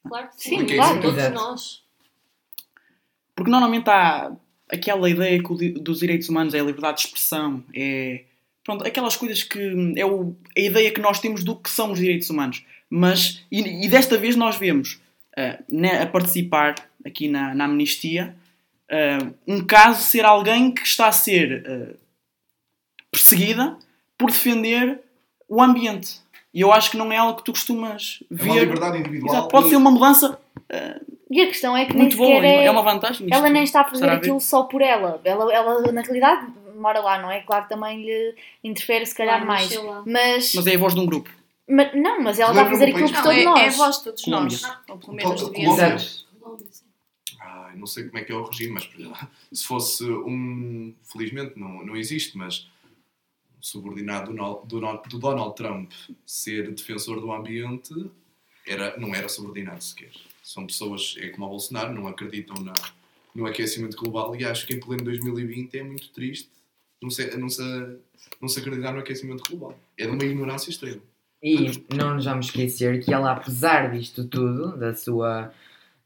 Claro 0.08 0.30
que 0.30 0.42
sim, 0.42 0.60
sim 0.60 0.76
claro, 0.76 1.02
todos 1.02 1.32
nós. 1.32 1.84
Porque 3.36 3.52
normalmente 3.52 3.90
há 3.90 4.32
aquela 4.70 5.10
ideia 5.10 5.42
que 5.42 5.70
dos 5.72 6.00
direitos 6.00 6.30
humanos 6.30 6.54
é 6.54 6.60
a 6.60 6.64
liberdade 6.64 6.98
de 6.98 7.08
expressão, 7.08 7.64
é 7.74 8.24
pronto, 8.64 8.86
aquelas 8.86 9.16
coisas 9.16 9.44
que 9.44 9.94
é 9.96 10.06
o, 10.06 10.36
a 10.58 10.60
ideia 10.60 10.92
que 10.92 11.00
nós 11.00 11.20
temos 11.20 11.44
do 11.44 11.56
que 11.56 11.70
são 11.70 11.92
os 11.92 12.00
direitos 12.00 12.30
humanos. 12.30 12.66
Mas, 12.90 13.46
e, 13.52 13.86
e 13.86 13.88
desta 13.88 14.18
vez 14.18 14.36
nós 14.36 14.58
vemos 14.58 15.00
uh, 15.38 16.02
a 16.02 16.06
participar 16.08 16.76
aqui 17.06 17.28
na, 17.28 17.54
na 17.54 17.66
amnistia, 17.66 18.36
uh, 18.92 19.34
um 19.48 19.64
caso 19.64 20.02
ser 20.02 20.26
alguém 20.26 20.72
que 20.72 20.82
está 20.82 21.08
a 21.08 21.12
ser 21.12 21.64
uh, 21.64 21.98
perseguida 23.12 23.78
por 24.18 24.32
defender 24.32 25.00
o 25.48 25.62
ambiente. 25.62 26.20
E 26.56 26.62
eu 26.62 26.72
acho 26.72 26.90
que 26.90 26.96
não 26.96 27.12
é 27.12 27.18
algo 27.18 27.38
que 27.38 27.44
tu 27.44 27.52
costumas 27.52 28.24
ver. 28.32 28.48
É 28.48 28.52
uma 28.54 28.60
liberdade 28.62 28.98
individual. 28.98 29.34
Exato. 29.34 29.50
Pode 29.50 29.70
ser 29.70 29.76
uma 29.76 29.92
mudança. 29.92 30.40
Uh, 30.58 31.16
e 31.30 31.42
a 31.42 31.48
questão 31.48 31.76
é 31.76 31.86
que 31.86 31.94
muito 31.94 32.18
nem 32.18 32.28
boa, 32.34 32.46
é, 32.46 32.66
é 32.66 32.72
uma 32.72 32.82
vantagem. 32.82 33.28
Ela 33.30 33.50
nem 33.50 33.66
está 33.66 33.82
a 33.82 33.84
fazer 33.84 34.10
aquilo 34.10 34.40
só 34.40 34.64
por 34.64 34.82
ela. 34.82 35.20
ela. 35.26 35.54
Ela, 35.54 35.92
na 35.92 36.02
realidade, 36.02 36.48
mora 36.78 37.02
lá, 37.02 37.22
não 37.22 37.30
é? 37.30 37.42
Claro 37.42 37.64
que 37.64 37.70
também 37.70 38.06
lhe 38.06 38.36
interfere, 38.64 39.06
se 39.06 39.14
calhar, 39.14 39.44
claro, 39.44 39.48
mais. 39.48 39.70
Mas... 40.06 40.56
mas 40.56 40.68
é 40.68 40.76
a 40.76 40.78
voz 40.80 40.94
de 40.94 41.02
um 41.02 41.06
grupo. 41.06 41.30
Mas, 41.68 41.94
não, 41.94 42.22
mas 42.22 42.40
ela 42.40 42.52
está 42.52 42.64
a 42.64 42.70
fazer 42.70 42.86
aquilo 42.86 43.12
por 43.12 43.22
todos 43.22 43.38
é, 43.38 43.44
nós. 43.44 43.60
É 43.60 43.68
a 43.68 43.72
voz 43.72 43.98
de 43.98 44.04
todos 44.06 44.28
nós. 44.28 44.64
Ou 44.88 44.98
pelo 44.98 45.14
menos 45.14 46.26
não 47.76 47.86
sei 47.86 48.06
como 48.06 48.18
é 48.18 48.24
que 48.24 48.32
é 48.32 48.36
o 48.36 48.44
regime, 48.44 48.74
mas 48.74 48.90
se 49.52 49.66
fosse 49.66 50.04
um. 50.04 50.94
Felizmente 51.04 51.60
não, 51.60 51.86
não 51.86 51.96
existe, 51.96 52.38
mas 52.38 52.68
subordinado 53.66 54.32
do, 54.32 54.80
do, 54.80 55.02
do 55.10 55.20
Donald 55.20 55.56
Trump 55.56 55.92
ser 56.24 56.72
defensor 56.72 57.20
do 57.20 57.32
ambiente 57.32 57.94
era, 58.68 58.96
não 58.98 59.14
era 59.16 59.28
subordinado 59.28 59.84
sequer. 59.84 60.12
São 60.44 60.68
pessoas, 60.68 61.16
é 61.20 61.30
como 61.30 61.48
o 61.48 61.50
Bolsonaro, 61.50 61.94
não 61.94 62.08
acreditam 62.08 62.62
na, 62.64 62.74
no 63.34 63.48
aquecimento 63.48 63.98
global 63.98 64.36
e 64.36 64.46
acho 64.46 64.68
que 64.68 64.76
em 64.76 64.80
pleno 64.80 65.04
2020 65.04 65.78
é 65.80 65.84
muito 65.84 66.10
triste 66.10 66.50
não 67.02 67.10
se, 67.10 67.38
não 67.38 67.50
se, 67.50 67.64
não 68.40 68.48
se 68.48 68.60
acreditar 68.60 68.94
no 68.94 69.00
aquecimento 69.00 69.44
global. 69.50 69.78
É 69.98 70.06
de 70.06 70.12
uma 70.12 70.24
ignorância 70.24 70.70
extrema. 70.70 71.02
E 71.42 71.84
não 71.94 72.16
nos 72.16 72.26
vamos 72.26 72.48
esquecer 72.48 73.04
que 73.04 73.14
ela, 73.14 73.32
apesar 73.32 73.92
disto 73.92 74.26
tudo, 74.26 74.78
da 74.78 74.94
sua 74.96 75.52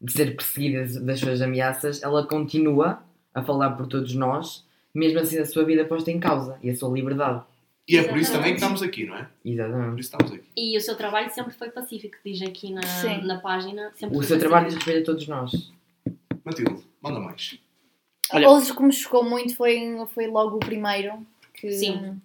de 0.00 0.12
ser 0.12 0.34
perseguida 0.34 1.00
das 1.00 1.20
suas 1.20 1.42
ameaças, 1.42 2.02
ela 2.02 2.26
continua 2.26 3.02
a 3.34 3.42
falar 3.42 3.72
por 3.72 3.86
todos 3.86 4.14
nós, 4.14 4.64
mesmo 4.94 5.18
assim 5.18 5.38
a 5.38 5.44
sua 5.44 5.62
vida 5.62 5.84
posta 5.84 6.10
em 6.10 6.18
causa 6.18 6.58
e 6.62 6.70
a 6.70 6.74
sua 6.76 6.90
liberdade. 6.90 7.44
E 7.88 7.96
é 7.96 8.04
por 8.04 8.16
isso 8.18 8.32
também 8.32 8.50
que 8.50 8.60
estamos 8.60 8.82
aqui, 8.82 9.06
não 9.06 9.16
é? 9.16 9.28
Exatamente. 9.44 9.90
Por 9.90 10.00
isso 10.00 10.10
estamos 10.12 10.32
aqui. 10.32 10.48
E 10.56 10.76
o 10.76 10.80
seu 10.80 10.96
trabalho 10.96 11.30
sempre 11.30 11.52
foi 11.52 11.70
pacífico, 11.70 12.16
diz 12.24 12.40
aqui 12.42 12.72
na, 12.72 12.80
na 13.22 13.38
página. 13.40 13.88
o 13.88 13.98
seu 13.98 14.08
pacífico. 14.08 14.38
trabalho 14.38 14.66
diz 14.66 14.74
respeito 14.76 15.02
a 15.02 15.04
todos 15.04 15.26
nós. 15.26 15.72
Matilde, 16.44 16.84
manda 17.02 17.18
mais. 17.18 17.58
Olha, 18.32 18.48
Outro 18.48 18.76
que 18.76 18.82
me 18.82 18.92
chocou 18.92 19.24
muito 19.24 19.56
foi, 19.56 19.80
foi 20.14 20.28
logo 20.28 20.56
o 20.56 20.60
primeiro. 20.60 21.26
Que, 21.52 21.72
Sim 21.72 22.20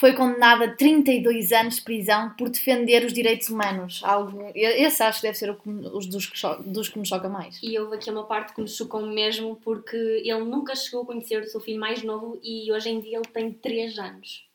foi 0.00 0.14
condenada 0.14 0.64
a 0.64 0.74
32 0.74 1.52
anos 1.52 1.76
de 1.76 1.82
prisão 1.82 2.30
por 2.30 2.48
defender 2.48 3.04
os 3.04 3.12
direitos 3.12 3.50
humanos. 3.50 4.00
Algo, 4.02 4.50
esse 4.54 5.02
acho 5.02 5.20
que 5.20 5.26
deve 5.26 5.36
ser 5.36 5.54
os 5.92 6.06
dos 6.06 6.24
que, 6.24 6.40
dos 6.64 6.88
que 6.88 6.98
me 6.98 7.06
choca 7.06 7.28
mais. 7.28 7.60
E 7.62 7.78
houve 7.78 7.96
aqui 7.96 8.10
uma 8.10 8.24
parte 8.24 8.54
que 8.54 8.62
me 8.62 8.66
chocou 8.66 9.02
mesmo 9.02 9.56
porque 9.56 9.96
ele 9.96 10.44
nunca 10.44 10.74
chegou 10.74 11.02
a 11.02 11.06
conhecer 11.06 11.42
o 11.42 11.46
seu 11.46 11.60
filho 11.60 11.78
mais 11.78 12.02
novo 12.02 12.40
e 12.42 12.72
hoje 12.72 12.88
em 12.88 12.98
dia 12.98 13.18
ele 13.18 13.28
tem 13.28 13.52
3 13.52 13.98
anos. 13.98 14.49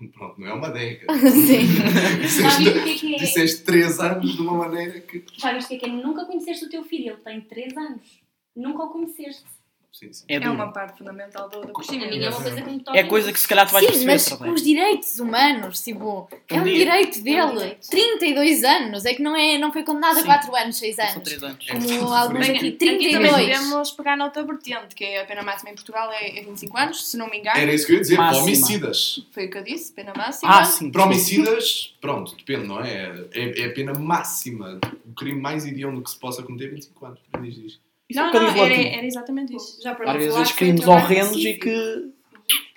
Pronto, 0.12 0.40
não 0.40 0.48
é 0.48 0.52
uma 0.52 0.70
década. 0.70 1.18
Sim. 1.30 1.66
disseste, 2.20 2.68
o 2.68 2.72
que 2.72 2.90
é 2.90 2.94
que 2.94 3.14
é? 3.14 3.18
disseste 3.18 3.64
3 3.64 4.00
anos 4.00 4.34
de 4.34 4.40
uma 4.40 4.54
maneira 4.54 5.00
que. 5.00 5.24
Sabes 5.38 5.64
o 5.64 5.68
que 5.68 5.74
é 5.74 5.78
que 5.78 5.86
é? 5.86 5.88
Nunca 5.88 6.24
conheceste 6.24 6.64
o 6.64 6.70
teu 6.70 6.82
filho, 6.84 7.12
ele 7.12 7.22
tem 7.22 7.40
3 7.40 7.76
anos. 7.76 8.20
Nunca 8.56 8.84
o 8.84 8.90
conheceste. 8.90 9.44
Sim, 9.92 10.12
sim. 10.12 10.24
É, 10.28 10.36
é, 10.36 10.48
uma 10.48 10.72
parte 10.72 10.98
fundamental 10.98 11.48
do, 11.48 11.62
do 11.62 11.72
crescimento. 11.72 12.14
É 12.14 12.28
uma 12.28 12.40
coisa 12.40 12.62
que 12.62 12.70
me 12.70 12.80
toca. 12.80 12.98
É 12.98 13.02
coisa 13.02 13.32
que 13.32 13.40
se 13.40 13.48
calhar 13.48 13.66
tu 13.66 13.72
vais 13.72 13.84
sim, 13.84 14.06
perceber. 14.06 14.44
Mas 14.46 14.54
os 14.54 14.62
direitos 14.62 15.18
humanos, 15.18 15.82
tipo, 15.82 16.28
é 16.48 16.54
um, 16.54 16.60
um 16.60 16.64
direito 16.64 17.20
dele. 17.22 17.38
É 17.38 17.44
um 17.44 17.56
direito. 17.56 17.90
32 17.90 18.64
anos, 18.64 19.04
é 19.04 19.14
que 19.14 19.22
não, 19.22 19.34
é, 19.34 19.58
não 19.58 19.72
foi 19.72 19.82
condenado 19.82 20.18
a 20.18 20.24
4 20.24 20.56
anos, 20.56 20.78
6 20.78 20.98
anos. 20.98 21.12
São 21.12 21.22
3 21.22 21.42
anos. 21.42 21.66
Como 21.66 22.14
alguns 22.14 22.48
aqui, 22.48 22.70
32. 22.70 23.00
Aqui 23.00 23.12
também 23.12 23.30
podemos 23.30 23.90
pegar 23.90 24.16
na 24.16 24.24
outra 24.26 24.44
vertente, 24.44 24.94
que 24.94 25.04
é 25.04 25.22
a 25.22 25.26
pena 25.26 25.42
máxima 25.42 25.70
em 25.70 25.74
Portugal 25.74 26.10
é, 26.12 26.38
é 26.38 26.42
25 26.42 26.78
anos, 26.78 27.10
se 27.10 27.16
não 27.16 27.28
me 27.28 27.38
engano. 27.38 27.58
Era 27.58 27.74
isso 27.74 27.84
que 27.84 27.92
eu 27.92 27.96
ia 27.96 28.02
dizer, 28.02 28.16
para 28.16 28.38
homicidas. 28.38 29.26
Foi 29.32 29.46
o 29.46 29.50
que 29.50 29.58
eu 29.58 29.64
disse, 29.64 29.92
pena 29.92 30.12
máxima. 30.16 30.60
Ah, 30.60 30.64
sim. 30.64 30.90
Para 30.90 31.04
homicidas, 31.04 31.96
pronto, 32.00 32.36
depende, 32.36 32.68
não 32.68 32.80
é? 32.80 33.26
É, 33.32 33.62
é 33.62 33.66
a 33.66 33.72
pena 33.72 33.92
máxima. 33.92 34.78
O 35.04 35.14
crime 35.14 35.40
mais 35.40 35.66
hediondo 35.66 36.00
que 36.00 36.10
se 36.10 36.18
possa 36.18 36.44
cometer 36.44 36.66
é 36.66 36.68
25 36.68 37.06
anos. 37.06 37.20
Diz, 37.42 37.54
diz. 37.56 37.89
Isso 38.10 38.18
não, 38.18 38.26
é 38.26 38.30
um 38.30 38.42
não, 38.42 38.64
era, 38.64 38.74
era, 38.74 39.06
exatamente 39.06 39.54
isso. 39.56 39.80
Já 39.82 39.94
para 39.94 40.10
Às 40.12 40.16
vezes 40.18 40.52
crimes 40.52 40.86
horrendos 40.86 41.36
e 41.44 41.54
que. 41.54 42.10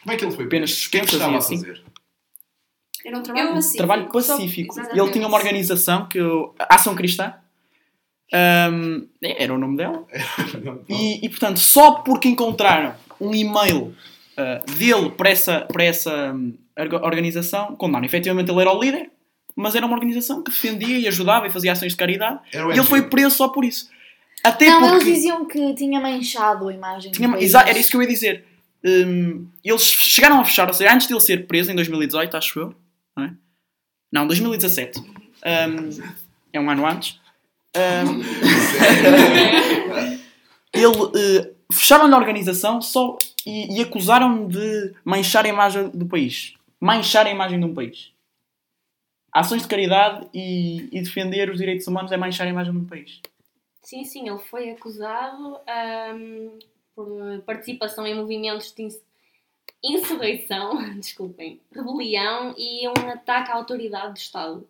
Como 0.04 0.13
é 0.13 0.18
que 0.18 0.25
ele 0.25 0.32
foi 0.36 0.46
Apenas 0.46 0.70
é 0.70 0.74
suspensas 0.74 1.20
e 1.20 1.24
a 1.24 1.38
assim. 1.38 1.58
fazer? 1.58 1.82
Era 3.06 3.18
um 3.18 3.24
trabalho 3.24 3.48
Eu- 3.50 3.54
pacífico. 3.56 3.78
Trabalho 3.78 4.10
pacífico. 4.12 4.74
exatamente. 4.74 5.00
Ele 5.02 5.12
tinha 5.12 5.28
uma 5.28 5.38
organização 5.38 6.08
que 6.08 6.18
eu, 6.20 6.56
Ação 6.70 6.96
Cristã. 6.96 7.34
Ahm, 8.32 9.08
era 9.22 9.54
o 9.54 9.58
nome 9.58 9.78
dela. 9.78 10.06
E, 10.88 11.25
e, 11.25 11.30
portanto, 11.30 11.60
só 11.60 11.92
porque 11.96 12.28
encontraram 12.28 12.96
um 13.20 13.34
e-mail 13.34 13.96
ah, 14.38 14.62
dele 14.78 15.10
para 15.12 15.30
essa, 15.30 15.62
para 15.62 15.84
essa 15.84 16.36
orga- 16.78 17.04
organização, 17.04 17.75
condenaram. 17.75 18.06
Efetivamente, 18.06 18.50
ele 18.52 18.62
era 18.62 18.72
o 18.72 18.82
líder, 18.82 19.12
mas 19.56 19.75
era 19.75 19.86
uma 19.86 19.96
organização 19.96 20.42
que 20.42 20.52
defendia 20.52 20.98
e 20.98 21.08
ajudava 21.08 21.48
e 21.48 21.52
fazia 21.52 21.72
ações 21.72 21.92
de 21.94 21.98
caridade. 21.98 22.40
E 22.54 22.58
ele 22.58 22.84
foi 22.84 23.04
preso 23.04 23.36
só 23.36 23.50
por 23.50 23.63
isso. 23.66 23.90
Até 24.44 24.66
Não, 24.68 24.80
porque. 24.82 24.96
eles 24.96 25.06
diziam 25.16 25.46
que 25.46 25.74
tinha 25.74 26.00
manchado 26.02 26.68
a 26.68 26.74
imagem. 26.74 27.12
Tinha- 27.12 27.30
era 27.30 27.80
isso 27.80 27.90
que 27.90 27.96
eu 27.96 28.02
ia 28.02 28.08
dizer. 28.08 28.46
Hum, 28.84 29.48
eles 29.64 29.82
chegaram 29.84 30.42
a 30.42 30.46
fechar, 30.46 30.68
ou 30.68 30.74
seja, 30.74 30.94
antes 30.94 31.08
de 31.08 31.14
ele 31.14 31.22
ser 31.22 31.48
preso, 31.48 31.72
em 31.72 31.76
2018, 31.76 32.36
acho 32.36 32.60
eu. 32.60 32.76
Não, 33.16 33.24
é? 33.24 33.34
não 34.12 34.28
2017. 34.28 35.00
Hum, 35.00 35.90
é 36.52 36.60
um 36.60 36.70
ano 36.70 36.86
antes. 36.86 37.20
Hum, 37.76 38.22
ele 40.74 40.94
eh, 41.16 41.52
fecharam-lhe 41.72 42.14
a 42.14 42.18
organização 42.18 42.82
só 42.82 43.18
e, 43.46 43.78
e 43.78 43.82
acusaram-no 43.82 44.48
de 44.50 44.94
manchar 45.06 45.46
a 45.46 45.50
imagem 45.50 45.90
do 45.90 46.06
país. 46.06 46.54
Manchar 46.80 47.26
a 47.26 47.32
imagem 47.32 47.60
de 47.60 47.66
um 47.66 47.74
país. 47.74 48.12
Ações 49.32 49.62
de 49.64 49.68
caridade 49.68 50.28
e, 50.34 50.90
e 50.92 51.02
defender 51.02 51.50
os 51.50 51.58
direitos 51.58 51.88
humanos 51.88 52.12
é 52.12 52.18
manchar 52.18 52.46
a 52.46 52.50
imagem 52.50 52.74
de 52.74 52.80
um 52.80 52.86
país. 52.86 53.20
Sim, 53.84 54.04
sim, 54.06 54.28
ele 54.30 54.40
foi 54.40 54.70
acusado 54.72 55.60
ahm, 55.68 56.58
por 56.96 57.42
participação 57.46 58.08
em 58.08 58.16
movimentos 58.16 58.74
de 58.74 58.84
ins- 58.84 59.02
insurreição, 59.84 60.78
desculpem, 61.00 61.60
rebelião 61.72 62.56
e 62.58 62.88
um 62.88 63.10
ataque 63.10 63.52
à 63.52 63.56
autoridade 63.56 64.13
do 64.13 64.18
Estado. 64.18 64.68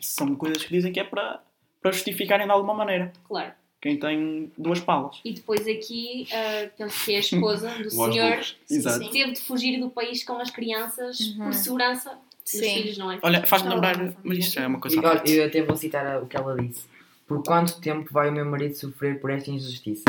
São 0.00 0.34
coisas 0.36 0.62
que 0.64 0.72
dizem 0.72 0.92
que 0.92 1.00
é 1.00 1.04
para, 1.04 1.42
para 1.80 1.92
justificarem 1.92 2.46
de 2.46 2.52
alguma 2.52 2.74
maneira. 2.74 3.12
Claro. 3.26 3.52
Quem 3.80 3.98
tem 3.98 4.50
duas 4.56 4.80
palas. 4.80 5.20
E 5.24 5.32
depois 5.32 5.66
aqui, 5.68 6.26
ah, 6.32 6.70
penso 6.76 7.04
que 7.04 7.12
é 7.12 7.16
a 7.16 7.20
esposa 7.20 7.70
do 7.82 7.90
senhor. 7.90 8.40
Exato. 8.70 9.10
teve 9.10 9.32
de 9.32 9.40
fugir 9.42 9.78
do 9.78 9.90
país 9.90 10.24
com 10.24 10.34
as 10.38 10.50
crianças 10.50 11.20
Uhum. 11.20 11.44
por 11.44 11.54
segurança 11.54 12.10
dos 12.42 12.50
Sim. 12.52 12.82
filhos, 12.82 12.98
não 12.98 13.10
é? 13.12 13.18
Olha, 13.22 13.46
faz-me 13.46 13.68
lembrar, 13.70 13.96
mas 14.22 14.38
isto 14.38 14.58
é 14.58 14.66
uma 14.66 14.80
coisa 14.80 14.96
E 15.26 15.32
eu 15.32 15.44
até 15.46 15.62
vou 15.62 15.76
citar 15.76 16.22
o 16.22 16.26
que 16.26 16.36
ela 16.36 16.56
disse. 16.56 16.86
Por 17.26 17.42
quanto 17.42 17.80
tempo 17.80 18.12
vai 18.12 18.28
o 18.28 18.32
meu 18.32 18.44
marido 18.44 18.74
sofrer 18.74 19.20
por 19.20 19.30
esta 19.30 19.50
injustiça? 19.50 20.04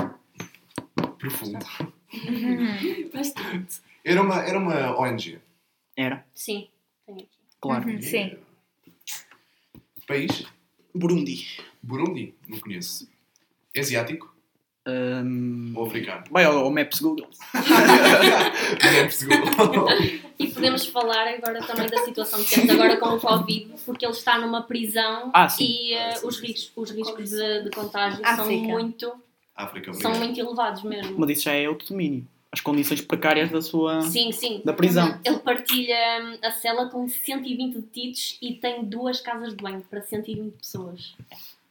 Profundo. 1.17 1.65
Uhum. 2.13 3.09
Bastante. 3.13 3.81
Era 4.03 4.21
uma, 4.21 4.41
era 4.43 4.59
uma 4.59 4.99
ONG. 4.99 5.39
Era, 5.97 6.25
Sim, 6.33 6.67
tenho 7.05 7.19
aqui. 7.19 7.29
claro. 7.61 7.87
Uhum, 7.89 8.01
Sim. 8.01 8.37
País? 10.07 10.45
Burundi. 10.93 11.61
Burundi. 11.81 12.33
Não 12.47 12.59
conheço. 12.59 13.09
É 13.73 13.79
Asiático 13.79 14.34
Hum, 14.87 15.73
ou 15.75 15.87
africano? 15.87 16.23
ao, 16.33 16.57
ao 16.59 16.71
Maps 16.71 16.99
Google. 17.01 17.27
É 17.53 19.09
segundo. 19.09 19.85
E 20.37 20.47
podemos 20.47 20.85
falar 20.87 21.29
agora 21.29 21.65
também 21.65 21.87
da 21.87 21.97
situação 21.99 22.43
que 22.43 22.53
temos 22.55 22.69
agora 22.71 22.97
com 22.97 23.05
o 23.15 23.19
Covid, 23.21 23.71
porque 23.85 24.05
ele 24.05 24.11
está 24.11 24.37
numa 24.37 24.63
prisão 24.63 25.31
Ah, 25.33 25.47
e 25.57 25.93
eh, 25.93 26.09
Ah, 26.09 26.15
sim, 26.17 26.27
os 26.27 26.35
sim. 26.37 26.47
riscos, 26.47 26.71
os 26.75 26.91
riscos 26.91 27.29
de, 27.29 27.63
de 27.63 27.69
contágio 27.69 28.17
são 28.17 28.43
África. 28.43 28.67
muito, 28.67 29.13
África, 29.55 29.93
são 29.93 30.13
muito 30.15 30.37
elevados 30.37 30.83
mesmo. 30.83 31.15
Mas 31.17 31.29
isso 31.29 31.43
já 31.43 31.53
é 31.53 31.69
outro 31.69 31.87
domínio. 31.87 32.27
As 32.51 32.59
condições 32.59 32.99
precárias 32.99 33.49
da 33.49 33.61
sua. 33.61 34.01
Sim, 34.01 34.33
sim. 34.33 34.61
Da 34.65 34.73
prisão. 34.73 35.17
Ele 35.23 35.39
partilha 35.39 35.95
hum, 36.21 36.37
a 36.43 36.51
cela 36.51 36.89
com 36.89 37.07
120 37.07 37.75
detidos 37.75 38.37
e 38.41 38.55
tem 38.55 38.83
duas 38.83 39.21
casas 39.21 39.55
de 39.55 39.63
banho 39.63 39.85
para 39.89 40.01
120 40.01 40.51
pessoas. 40.57 41.15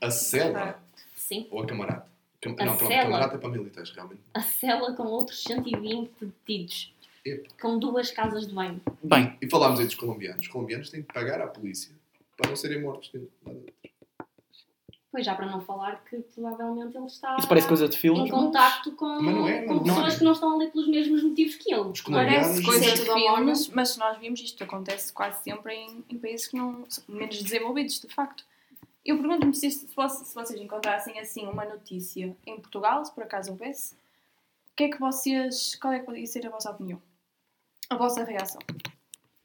A 0.00 0.10
cela 0.10 0.82
Sim. 1.14 1.46
ou 1.50 1.62
a 1.62 1.66
camarada? 1.66 2.06
Não, 2.48 2.54
pronto, 2.54 2.86
cela. 2.86 3.02
camarada 3.02 3.34
é 3.34 3.38
para 3.38 3.48
militares, 3.48 3.90
realmente. 3.90 4.20
A 4.32 4.40
cela 4.40 4.92
com 4.94 5.04
outros 5.04 5.42
120 5.42 6.10
detidos. 6.20 6.94
Epa. 7.24 7.48
Com 7.60 7.78
duas 7.78 8.10
casas 8.10 8.46
de 8.46 8.54
banho. 8.54 8.80
Bem, 9.02 9.36
E 9.40 9.48
falámos 9.48 9.80
aí 9.80 9.86
dos 9.86 9.94
colombianos. 9.94 10.42
Os 10.42 10.48
colombianos 10.48 10.90
têm 10.90 11.02
que 11.02 11.12
pagar 11.12 11.40
à 11.40 11.46
polícia 11.46 11.94
para 12.36 12.50
não 12.50 12.56
serem 12.56 12.82
mortos. 12.82 13.10
Pois 15.10 15.24
já 15.24 15.34
para 15.36 15.46
não 15.46 15.60
falar 15.60 16.02
que 16.04 16.16
provavelmente 16.34 16.96
ele 16.96 17.06
está 17.06 17.36
isso 17.38 17.46
parece 17.46 17.68
coisa 17.68 17.88
de 17.88 18.08
em 18.08 18.28
contacto 18.28 18.90
com, 18.96 19.22
não 19.22 19.46
é, 19.46 19.62
com 19.62 19.74
não 19.74 19.84
pessoas 19.84 20.14
é. 20.14 20.18
que 20.18 20.24
não 20.24 20.32
estão 20.32 20.56
ali 20.56 20.68
pelos 20.72 20.88
mesmos 20.88 21.22
motivos 21.22 21.54
que 21.54 21.72
ele. 21.72 21.92
Parece 22.10 22.62
coisa 22.64 22.90
de 22.90 23.04
filmes, 23.04 23.68
mas 23.68 23.90
se 23.90 23.98
nós 24.00 24.18
vimos 24.18 24.40
isto 24.40 24.64
acontece 24.64 25.12
quase 25.12 25.40
sempre 25.44 25.72
em, 25.72 26.04
em 26.10 26.18
países 26.18 26.48
que 26.48 26.56
não 26.56 26.84
são 26.88 27.04
menos 27.06 27.40
desenvolvidos, 27.40 28.00
de 28.00 28.08
facto. 28.12 28.44
Eu 29.04 29.18
pergunto-me 29.18 29.54
se, 29.54 29.70
se 29.70 29.86
se 29.86 30.34
vocês 30.34 30.60
encontrassem 30.60 31.18
assim 31.18 31.46
uma 31.46 31.64
notícia 31.64 32.34
em 32.46 32.56
Portugal, 32.56 33.04
se 33.04 33.12
por 33.14 33.24
acaso 33.24 33.50
houvesse, 33.50 33.94
o 33.94 34.76
que 34.76 34.84
é 34.84 34.88
que 34.88 34.98
vocês. 34.98 35.74
Qual 35.76 35.92
é 35.92 35.98
que 35.98 36.06
poderia 36.06 36.26
ser 36.26 36.46
a 36.46 36.50
vossa 36.50 36.70
opinião? 36.70 37.00
A 37.90 37.96
vossa 37.96 38.24
reação? 38.24 38.60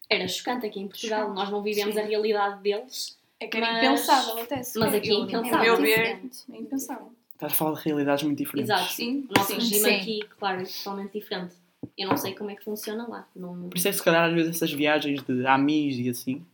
Era 0.10 0.28
chocante 0.28 0.66
aqui 0.66 0.80
em 0.80 0.88
Portugal, 0.88 1.22
Chocante. 1.22 1.40
nós 1.40 1.50
não 1.52 1.62
vivemos 1.62 1.94
Sim. 1.94 2.02
a 2.02 2.06
realidade 2.06 2.62
deles. 2.62 3.20
É 3.40 3.48
que 3.48 3.58
era 3.58 3.68
Mas- 3.74 3.84
impensável 3.86 4.44
até. 4.44 4.56
mas 4.56 4.94
aqui 4.94 5.10
é 5.10 5.14
impensável. 5.14 5.78
Ver, 5.78 6.00
é 6.00 6.58
impensável. 6.58 7.14
Estás 7.34 7.54
a 7.54 7.56
falar 7.56 7.74
de 7.78 7.86
realidades 7.86 8.24
muito 8.24 8.38
diferentes. 8.38 8.70
Exato. 8.70 8.92
Sim, 8.94 9.28
O 9.30 9.34
nosso 9.38 9.48
sim. 9.48 9.54
regime 9.56 9.80
Sim. 9.80 9.96
aqui, 9.96 10.20
claro, 10.38 10.62
é 10.62 10.66
totalmente 10.66 11.14
diferente. 11.14 11.56
Eu 11.98 12.10
não 12.10 12.18
sei 12.18 12.34
como 12.36 12.50
é 12.52 12.56
que 12.56 12.64
funciona 12.66 13.08
lá. 13.08 13.28
Não... 13.36 13.70
Por 13.70 13.78
isso 13.78 13.88
é 13.88 13.92
que 13.92 13.98
se 13.98 14.04
calhar 14.04 14.28
às 14.28 14.34
vezes 14.34 14.56
essas 14.56 14.72
viagens 14.74 15.22
de 15.22 15.46
amis 15.46 15.96
e 15.98 16.10
assim. 16.10 16.46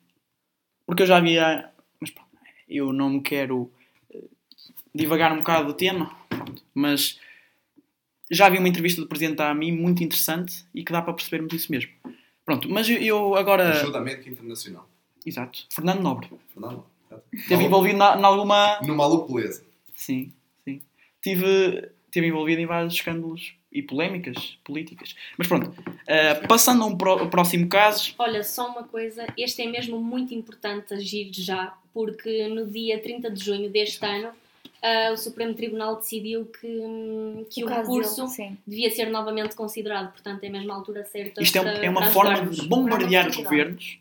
Porque 0.85 1.01
eu 1.03 1.07
já 1.07 1.19
via. 1.19 1.71
Eu 2.67 2.91
não 2.91 3.09
me 3.09 3.21
quero 3.21 3.71
eh, 4.13 4.23
divagar 4.93 5.31
um 5.31 5.39
bocado 5.39 5.67
do 5.67 5.73
tema, 5.73 6.15
mas 6.73 7.19
já 8.29 8.49
vi 8.49 8.57
uma 8.57 8.67
entrevista 8.67 9.01
do 9.01 9.07
presidente 9.07 9.37
da 9.37 9.51
AMI 9.51 9.71
muito 9.71 10.03
interessante 10.03 10.65
e 10.73 10.83
que 10.83 10.91
dá 10.91 11.01
para 11.01 11.13
percebermos 11.13 11.53
isso 11.53 11.71
mesmo. 11.71 11.91
Pronto, 12.43 12.69
mas 12.69 12.87
eu, 12.89 13.35
agora. 13.35 13.69
Ajuda 13.69 13.97
América 13.97 14.29
Internacional. 14.29 14.87
Exato. 15.25 15.65
Fernando 15.71 16.01
Nobre. 16.01 16.29
Fernando? 16.53 16.85
Esteve 17.33 17.65
envolvido 17.65 17.97
na, 17.97 18.15
na 18.15 18.27
alguma. 18.27 18.79
No 18.81 18.95
maluco 18.95 19.33
beleza. 19.33 19.63
Sim, 19.95 20.31
sim. 20.63 20.81
Tive, 21.21 21.89
tive 22.15 22.27
envolvido 22.27 22.61
em 22.61 22.65
vários 22.65 22.93
escândalos 22.93 23.53
e 23.71 23.81
polémicas 23.81 24.57
políticas. 24.63 25.15
Mas 25.37 25.47
pronto, 25.47 25.73
eh, 26.07 26.35
passando 26.47 26.83
a 26.83 26.85
um 26.85 26.97
pró- 26.97 27.27
próximo 27.27 27.67
caso. 27.67 28.13
Olha, 28.17 28.41
só 28.41 28.69
uma 28.69 28.83
coisa, 28.83 29.27
este 29.37 29.61
é 29.61 29.67
mesmo 29.67 29.99
muito 29.99 30.33
importante 30.33 30.93
agir 30.93 31.29
já, 31.33 31.77
porque 31.93 32.47
no 32.47 32.65
dia 32.65 32.99
30 32.99 33.29
de 33.29 33.43
junho 33.43 33.69
deste 33.69 34.05
ano 34.05 34.29
ah, 34.81 35.11
o 35.11 35.17
Supremo 35.17 35.53
Tribunal 35.53 35.95
decidiu 35.97 36.45
que, 36.45 36.67
hum, 36.67 37.45
que 37.49 37.63
o, 37.63 37.67
caso 37.67 37.81
recurso 37.81 38.37
dele, 38.37 38.57
devia 38.65 38.91
ser 38.91 39.09
novamente 39.09 39.55
considerado, 39.55 40.11
portanto 40.11 40.43
é 40.43 40.49
mesmo 40.49 40.71
a 40.71 40.75
altura 40.75 41.03
certa 41.03 41.41
Isto 41.41 41.57
é, 41.57 41.61
para, 41.61 41.85
é 41.85 41.89
uma 41.89 42.11
forma 42.11 42.45
de 42.45 42.67
bombardear 42.67 43.27
os 43.27 43.35
governos. 43.35 43.97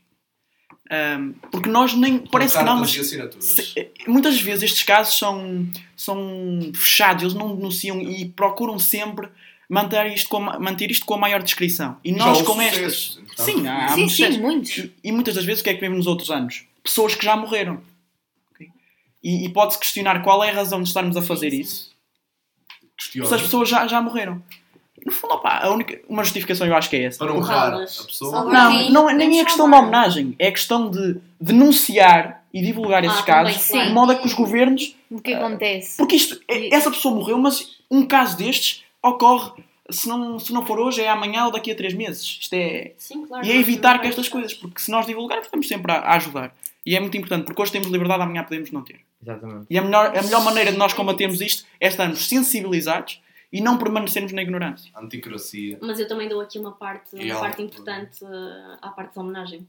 Ahm, 0.91 1.33
porque 1.51 1.69
nós 1.69 1.95
nem. 1.95 2.19
Parece 2.19 2.59
que 2.59 2.65
não, 2.65 2.77
mas. 2.81 2.95
e 2.95 3.01
assinaturas. 3.01 3.45
se- 3.45 3.91
muitas 4.07 4.41
vezes 4.41 4.65
estes 4.65 4.83
casos 4.83 5.19
são, 5.19 5.67
são 5.97 6.71
fechados, 6.75 7.23
eles 7.23 7.35
não 7.35 7.55
denunciam 7.57 8.01
e 8.01 8.27
procuram 8.27 8.79
sempre 8.79 9.29
manter 9.69 10.07
isto 10.13 10.29
com, 10.29 10.49
a- 10.51 10.59
manter 10.59 10.91
isto 10.91 11.05
com 11.07 11.15
a 11.15 11.19
maior 11.19 11.43
descrição. 11.43 11.97
E 12.05 12.11
Já 12.13 12.17
nós, 12.19 12.43
com 12.43 12.61
estas. 12.61 13.19
Sim, 13.37 13.67
há 13.67 13.89
Sim, 13.89 13.97
muitos 14.01 14.17
sim, 14.17 14.39
muitos. 14.41 14.79
E, 14.79 14.93
e 15.05 15.13
muitas 15.13 15.35
das 15.35 15.45
vezes 15.45 15.61
o 15.61 15.65
que 15.65 15.71
é 15.71 15.75
que 15.75 15.81
vemos 15.81 15.99
nos 15.99 16.07
outros 16.07 16.31
anos? 16.31 16.65
Pessoas 16.83 17.15
que 17.15 17.25
já 17.25 17.35
morreram. 17.37 17.83
Ok? 18.55 18.69
E, 19.23 19.47
e 19.47 19.49
pode-se 19.49 19.79
questionar 19.79 20.23
qual 20.23 20.45
é 20.45 20.51
a 20.51 20.55
razão 20.55 20.83
de 20.83 20.89
estarmos 20.89 21.17
a 21.17 21.23
fazer 21.23 21.51
Sim, 21.51 21.57
sim. 21.57 21.63
isso. 21.63 21.95
Se 23.29 23.35
as 23.35 23.43
pessoas 23.43 23.69
já, 23.69 23.87
já 23.89 24.01
morreram. 24.01 24.41
No 25.05 25.13
fundo, 25.13 25.35
opá, 25.35 25.61
a 25.63 25.71
única, 25.71 26.01
uma 26.09 26.25
justificação 26.25 26.67
eu 26.67 26.75
acho 26.75 26.89
que 26.89 26.97
é 26.97 27.05
essa. 27.05 27.19
Para 27.19 27.35
honrar 27.35 27.75
a 27.75 27.79
pessoa. 27.81 28.45
Não, 28.45 28.91
não, 28.91 29.07
nem 29.13 29.41
é 29.41 29.45
questão 29.45 29.69
de 29.69 29.77
homenagem, 29.77 30.35
é 30.39 30.51
questão 30.51 30.91
de 30.91 31.21
denunciar 31.39 32.43
e 32.53 32.63
divulgar 32.63 33.05
esses 33.05 33.19
Ah, 33.19 33.23
casos 33.23 33.69
de 33.69 33.93
modo 33.93 34.13
a 34.13 34.15
que 34.15 34.27
os 34.27 34.33
governos. 34.33 34.97
O 35.11 35.21
que 35.21 35.35
acontece? 35.35 35.97
Porque 35.97 36.17
isto, 36.17 36.41
é- 36.49 36.75
essa 36.75 36.91
pessoa 36.91 37.15
morreu, 37.15 37.37
mas 37.39 37.79
um 37.91 38.07
caso 38.07 38.37
destes 38.39 38.83
ocorre, 39.03 39.63
se 39.91 40.09
não, 40.09 40.39
se 40.39 40.53
não 40.53 40.65
for 40.65 40.79
hoje, 40.81 41.03
é 41.03 41.09
amanhã 41.11 41.45
ou 41.47 41.53
daqui 41.53 41.71
a 41.71 41.75
três 41.75 41.93
meses. 41.93 42.39
Isto 42.41 42.55
é. 42.55 42.93
Sim, 42.97 43.27
claro, 43.27 43.45
E 43.47 43.51
é 43.51 43.57
evitar 43.57 44.01
que 44.01 44.07
estas 44.09 44.29
coisas, 44.29 44.55
porque 44.55 44.81
se 44.81 44.91
nós 44.91 45.05
divulgarmos, 45.07 45.47
estamos 45.47 45.69
sempre 45.69 45.93
a, 45.93 45.97
a 45.97 46.15
ajudar. 46.17 46.55
E 46.87 46.97
é 46.97 47.01
muito 47.01 47.17
importante, 47.17 47.45
porque 47.45 47.61
hoje 47.61 47.73
temos 47.73 47.89
liberdade, 47.89 48.23
amanhã 48.23 48.43
podemos 48.45 48.71
não 48.71 48.83
ter. 48.83 49.01
Exatamente. 49.23 49.67
E 49.69 49.79
a 49.79 49.83
melhor, 49.83 50.17
a 50.17 50.23
melhor 50.23 50.45
maneira 50.45 50.71
de 50.73 50.79
nós 50.79 50.93
combatermos 50.93 51.41
isto 51.41 51.65
é 51.81 51.89
estarmos 51.89 52.27
sensibilizados 52.29 53.21
e 53.55 53.61
não 53.61 53.79
permanecermos 53.79 54.33
na 54.33 54.43
ignorância. 54.43 54.91
Anticracia. 54.97 55.79
Mas 55.81 56.01
eu 56.01 56.09
também 56.09 56.29
dou 56.29 56.41
aqui 56.41 56.59
uma 56.59 56.73
parte, 56.73 57.15
uma 57.15 57.39
parte 57.39 57.63
importante 57.63 58.25
uh, 58.25 58.79
à 58.83 58.89
parte 58.89 59.15
da 59.15 59.21
homenagem. 59.23 59.65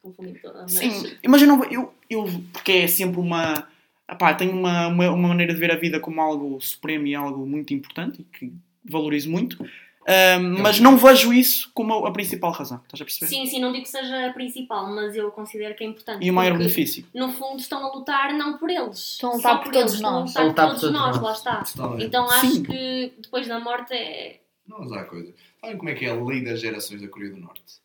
Confundi 0.00 0.38
toda, 0.38 0.62
mas... 0.62 0.72
Sim, 0.72 1.18
mas 1.28 1.42
eu, 1.42 1.48
não, 1.48 1.62
eu, 1.64 1.92
eu 2.08 2.24
porque 2.50 2.72
é 2.72 2.88
sempre 2.88 3.20
uma. 3.20 3.68
Epá, 4.10 4.32
tenho 4.32 4.52
uma, 4.52 4.86
uma, 4.86 5.10
uma 5.10 5.28
maneira 5.28 5.52
de 5.52 5.60
ver 5.60 5.70
a 5.70 5.76
vida 5.76 6.00
como 6.00 6.18
algo 6.18 6.58
supremo 6.62 7.06
e 7.06 7.14
algo 7.14 7.46
muito 7.46 7.74
importante 7.74 8.22
e 8.22 8.24
que 8.24 8.50
valorizo 8.82 9.30
muito. 9.30 9.62
Um, 10.08 10.62
mas 10.62 10.80
não 10.80 10.96
vejo 10.96 11.32
isso 11.32 11.70
como 11.74 12.06
a 12.06 12.12
principal 12.12 12.50
razão. 12.52 12.80
Estás 12.84 13.00
a 13.02 13.04
perceber? 13.04 13.26
Sim, 13.28 13.46
sim, 13.46 13.60
não 13.60 13.70
digo 13.70 13.84
que 13.84 13.90
seja 13.90 14.28
a 14.28 14.32
principal, 14.32 14.86
mas 14.92 15.14
eu 15.14 15.30
considero 15.30 15.74
que 15.74 15.84
é 15.84 15.86
importante. 15.86 16.24
E 16.24 16.30
o 16.30 16.34
maior 16.34 16.56
benefício. 16.56 17.04
No 17.14 17.30
fundo, 17.32 17.60
estão 17.60 17.84
a 17.84 17.94
lutar 17.94 18.32
não 18.32 18.56
por 18.56 18.70
eles. 18.70 18.98
Estão 18.98 19.32
a 19.32 19.34
lutar 19.36 19.62
por 19.62 19.72
todos 19.72 19.92
eles, 19.92 20.02
nós. 20.02 20.30
Estão 20.30 20.44
a 20.44 20.46
lutar 20.46 20.70
por 20.70 20.80
todos 20.80 20.92
nós, 20.92 21.20
lá 21.20 21.32
está. 21.32 21.64
Totalmente. 21.64 22.04
Então 22.04 22.30
acho 22.30 22.46
Sim. 22.46 22.62
que 22.62 23.12
depois 23.20 23.46
da 23.46 23.60
morte 23.60 23.92
é. 23.92 24.40
Não, 24.66 24.78
mas 24.80 24.92
há 24.92 25.04
coisa. 25.04 25.34
Sabem 25.60 25.76
como 25.76 25.90
é 25.90 25.94
que 25.94 26.06
é 26.06 26.10
a 26.10 26.14
lei 26.14 26.42
das 26.42 26.60
gerações 26.60 27.02
da 27.02 27.08
Coreia 27.08 27.32
do 27.32 27.40
Norte? 27.40 27.80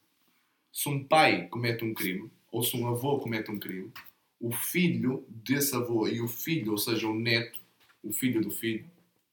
Se 0.72 0.88
um 0.88 1.04
pai 1.04 1.48
comete 1.48 1.84
um 1.84 1.94
crime, 1.94 2.30
ou 2.52 2.64
se 2.64 2.78
um 2.78 2.88
avô 2.88 3.20
comete 3.20 3.52
um 3.52 3.60
crime, 3.60 3.92
o 4.40 4.52
filho 4.52 5.26
desse 5.28 5.76
avô 5.76 6.08
e 6.08 6.22
o 6.22 6.28
filho, 6.28 6.72
ou 6.72 6.78
seja, 6.78 7.08
o 7.08 7.14
neto, 7.14 7.60
o 8.04 8.14
filho 8.14 8.42
do 8.42 8.52
filho, 8.52 8.86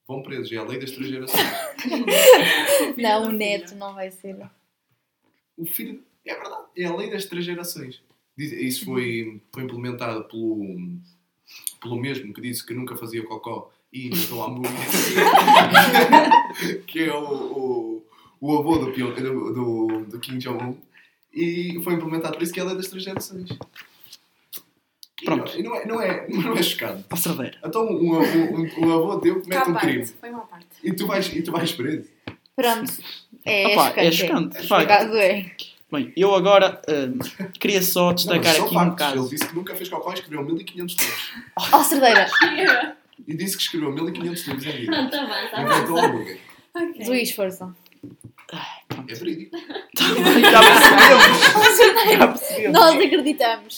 vão 0.07 0.23
presos. 0.23 0.53
É 0.53 0.57
a 0.57 0.65
lei 0.65 0.79
das 0.79 0.91
três 0.91 1.09
gerações. 1.09 1.49
Não, 2.97 3.29
o 3.29 3.33
neto 3.33 3.75
não 3.75 3.95
vai 3.95 4.11
ser. 4.11 4.37
O 5.57 5.67
filho. 5.67 6.03
É 6.25 6.35
verdade. 6.35 6.63
É 6.77 6.85
a 6.85 6.95
lei 6.95 7.11
das 7.11 7.27
três 7.27 7.45
gerações. 7.45 8.01
Isso 8.37 8.85
foi, 8.85 9.41
foi 9.53 9.65
implementado 9.65 10.25
pelo, 10.25 10.79
pelo 11.81 12.01
mesmo 12.01 12.33
que 12.33 12.41
disse 12.41 12.65
que 12.65 12.73
nunca 12.73 12.97
fazia 12.97 13.25
cocó 13.25 13.71
e 13.93 14.07
inventou 14.07 14.43
a 14.43 14.47
hambúrguer. 14.47 14.73
que 16.87 17.01
é 17.01 17.15
o, 17.15 17.21
o, 17.21 18.07
o 18.41 18.59
avô 18.59 18.79
do, 18.79 18.93
do, 18.93 20.05
do 20.07 20.21
Kim 20.21 20.39
Jong-un. 20.39 20.79
E 21.33 21.81
foi 21.83 21.95
implementado 21.95 22.35
por 22.35 22.43
isso 22.43 22.53
que 22.53 22.61
é 22.61 22.63
a 22.63 22.67
lei 22.67 22.77
das 22.77 22.89
três 22.89 23.05
gerações. 23.05 23.49
Pronto. 25.25 25.51
não- 25.53 25.59
E 25.59 25.63
não 25.63 25.75
é, 25.77 25.87
não 25.87 26.01
é, 26.03 26.27
não 26.31 26.57
é 26.57 26.63
chocante. 26.63 27.03
Passadeira. 27.05 27.57
Então 27.65 27.87
um 27.87 28.15
avô, 28.21 28.39
um, 28.39 28.87
um 28.87 28.93
avô 28.93 29.19
teu 29.21 29.41
comete 29.41 29.71
um 29.71 29.75
crime 29.75 30.07
foi 30.07 30.31
uma 30.31 30.41
parte. 30.47 30.67
e 30.83 30.93
tu 30.93 31.07
vais, 31.07 31.27
e 31.35 31.43
tu 31.43 31.53
vais 31.53 31.73
preso. 31.73 32.09
Pronto. 32.57 32.93
É, 33.45 33.67
Opa, 33.69 33.93
é 33.97 34.07
é 34.07 34.13
chocante. 34.13 34.17
chocante. 34.17 34.61
De 34.63 34.69
facto. 34.69 34.91
acaso 34.91 35.17
é. 35.17 35.51
Bem, 35.91 36.11
eu 36.17 36.35
agora 36.35 36.81
hum, 36.89 37.19
queria 37.61 37.83
só 37.83 38.07
Não, 38.09 38.15
destacar 38.15 38.55
são 38.55 38.65
aqui 38.67 38.75
um 38.75 38.79
factos. 38.79 38.99
caso. 38.99 39.19
Ele 39.21 39.29
disse 39.29 39.47
que 39.49 39.55
nunca 39.55 39.75
fez 39.75 39.89
cocó 39.91 40.11
e 40.11 40.15
escreveu 40.15 40.43
1500 40.45 40.97
livros. 40.97 41.33
Oh, 41.73 41.83
Cerdeira. 41.83 42.27
E 43.29 43.37
disse 43.37 43.57
que 43.57 43.63
escreveu 43.63 43.93
1500 43.93 44.47
livros 44.49 44.67
em 44.67 44.73
vida. 44.81 44.93
Pronto, 44.93 45.15
avança, 45.17 45.61
Inventou 45.61 45.99
avança. 45.99 46.07
hambúrguer. 46.07 46.39
Luís, 47.07 47.31
força. 47.33 47.77
É 49.09 49.15
verídico. 49.15 49.57
Já 49.57 50.61
percebemos. 50.61 52.09
Já 52.19 52.29
percebemos. 52.29 52.73
Nós 52.73 52.97
acreditamos. 52.97 53.77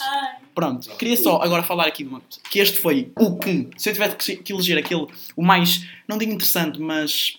Pronto, 0.54 0.88
queria 0.96 1.16
só 1.16 1.42
agora 1.42 1.62
falar 1.62 1.86
aqui 1.86 2.04
de 2.04 2.10
uma 2.10 2.20
coisa. 2.20 2.38
Que 2.48 2.60
este 2.60 2.78
foi 2.78 3.10
o 3.18 3.36
que, 3.36 3.68
se 3.76 3.88
eu 3.90 3.92
tivesse 3.92 4.16
que- 4.36 4.52
eleger 4.52 4.78
aquele, 4.78 5.06
o 5.36 5.42
mais, 5.42 5.84
não 6.06 6.16
digo 6.16 6.32
interessante, 6.32 6.80
mas 6.80 7.38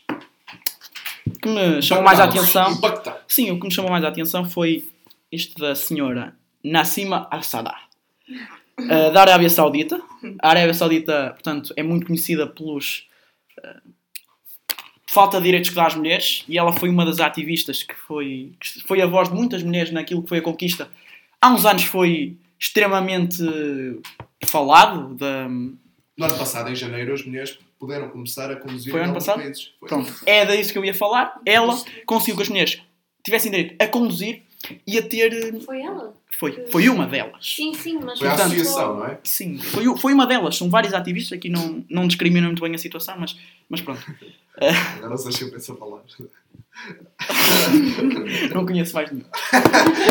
que 1.41 1.47
me 1.47 1.81
chamou 1.81 2.03
mais 2.03 2.19
a 2.19 2.25
atenção. 2.25 2.71
Impactante. 2.73 3.17
Sim, 3.27 3.51
o 3.51 3.59
que 3.59 3.67
me 3.67 3.73
chamou 3.73 3.89
mais 3.89 4.03
a 4.03 4.09
atenção 4.09 4.49
foi 4.49 4.83
este 5.31 5.55
da 5.59 5.73
senhora 5.75 6.35
Nassima 6.63 7.27
Al-Sadar, 7.31 7.87
uh, 8.79 9.11
da 9.13 9.21
Arábia 9.21 9.49
Saudita. 9.49 10.01
A 10.41 10.49
Arábia 10.49 10.73
Saudita, 10.73 11.31
portanto, 11.33 11.73
é 11.77 11.83
muito 11.83 12.07
conhecida 12.07 12.45
pelos 12.47 13.07
uh, 13.59 13.81
falta 15.07 15.37
de 15.37 15.43
direitos 15.45 15.69
que 15.69 15.75
dá 15.75 15.85
às 15.87 15.95
mulheres 15.95 16.43
e 16.49 16.57
ela 16.57 16.73
foi 16.73 16.89
uma 16.89 17.05
das 17.05 17.19
ativistas 17.21 17.81
que 17.81 17.95
foi, 17.95 18.51
que 18.59 18.81
foi 18.85 19.01
a 19.01 19.05
voz 19.05 19.29
de 19.29 19.35
muitas 19.35 19.63
mulheres 19.63 19.91
naquilo 19.91 20.21
que 20.21 20.29
foi 20.29 20.39
a 20.39 20.41
conquista. 20.41 20.89
Há 21.41 21.51
uns 21.53 21.65
anos 21.65 21.83
foi 21.83 22.35
extremamente 22.65 23.37
falado 24.45 25.15
da, 25.15 25.47
No 25.47 26.25
ano 26.25 26.37
passado, 26.37 26.69
em 26.69 26.75
janeiro, 26.75 27.13
as 27.13 27.25
mulheres 27.25 27.57
puderam 27.79 28.09
começar 28.09 28.49
a 28.51 28.55
conduzir 28.55 28.91
Foi 28.91 29.01
ano 29.01 29.13
passado? 29.13 29.41
países. 29.41 29.73
Foi. 29.79 29.89
Pronto, 29.89 30.13
é 30.25 30.45
disso 30.45 30.71
que 30.71 30.77
eu 30.77 30.85
ia 30.85 30.93
falar. 30.93 31.39
Ela 31.45 31.77
conseguiu 32.05 32.35
que 32.35 32.41
as 32.41 32.49
mulheres 32.49 32.81
tivessem 33.23 33.51
direito 33.51 33.75
a 33.81 33.87
conduzir 33.87 34.43
e 34.87 34.97
a 34.97 35.03
ter. 35.03 35.59
Foi 35.61 35.81
ela? 35.81 36.13
Foi, 36.37 36.67
foi 36.67 36.89
uma 36.89 37.05
delas. 37.05 37.55
Sim, 37.55 37.73
sim, 37.73 37.99
mas. 38.03 38.19
Foi 38.19 38.27
a 38.27 38.31
Portanto, 38.31 38.53
associação, 38.53 38.97
não 38.97 39.07
é? 39.07 39.19
Sim, 39.23 39.57
foi, 39.57 39.97
foi 39.97 40.13
uma 40.13 40.25
delas. 40.25 40.57
São 40.57 40.69
vários 40.69 40.93
ativistas 40.93 41.37
aqui, 41.37 41.49
não, 41.49 41.83
não 41.89 42.07
discriminam 42.07 42.47
muito 42.47 42.61
bem 42.61 42.73
a 42.73 42.77
situação, 42.77 43.15
mas, 43.19 43.37
mas 43.69 43.81
pronto. 43.81 44.01
Agora 44.57 45.09
não 45.09 45.17
sei 45.17 45.31
se 45.31 45.43
eu 45.43 45.51
penso 45.51 45.73
a 45.73 45.75
falar. 45.75 46.01
Não 48.53 48.65
conheço 48.65 48.93
mais 48.93 49.11
nenhum. 49.11 49.25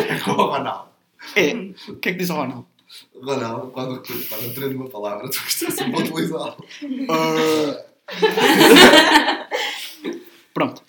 É 0.08 0.18
como 0.20 0.40
o 0.40 0.50
Ronaldo. 0.50 0.93
É, 1.36 1.52
o 1.90 1.96
que 1.96 2.08
é 2.08 2.12
que 2.12 2.18
diz 2.18 2.30
o 2.30 2.34
Ronaldo? 2.34 2.66
Ronaldo, 3.14 3.72
quando, 3.72 4.02
quando 4.02 4.50
aprende 4.50 4.76
uma 4.76 4.88
palavra, 4.88 5.28
tu 5.28 5.40
gostas 5.40 5.74
sempre 5.74 6.02
de 6.02 6.10
utilizá-la. 6.10 6.56
Pronto. 10.54 10.82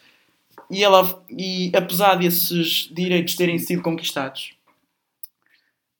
E, 0.70 0.84
ela, 0.84 1.24
e 1.30 1.72
apesar 1.76 2.16
desses 2.16 2.90
direitos 2.92 3.36
terem 3.36 3.58
sido 3.58 3.82
conquistados, 3.82 4.54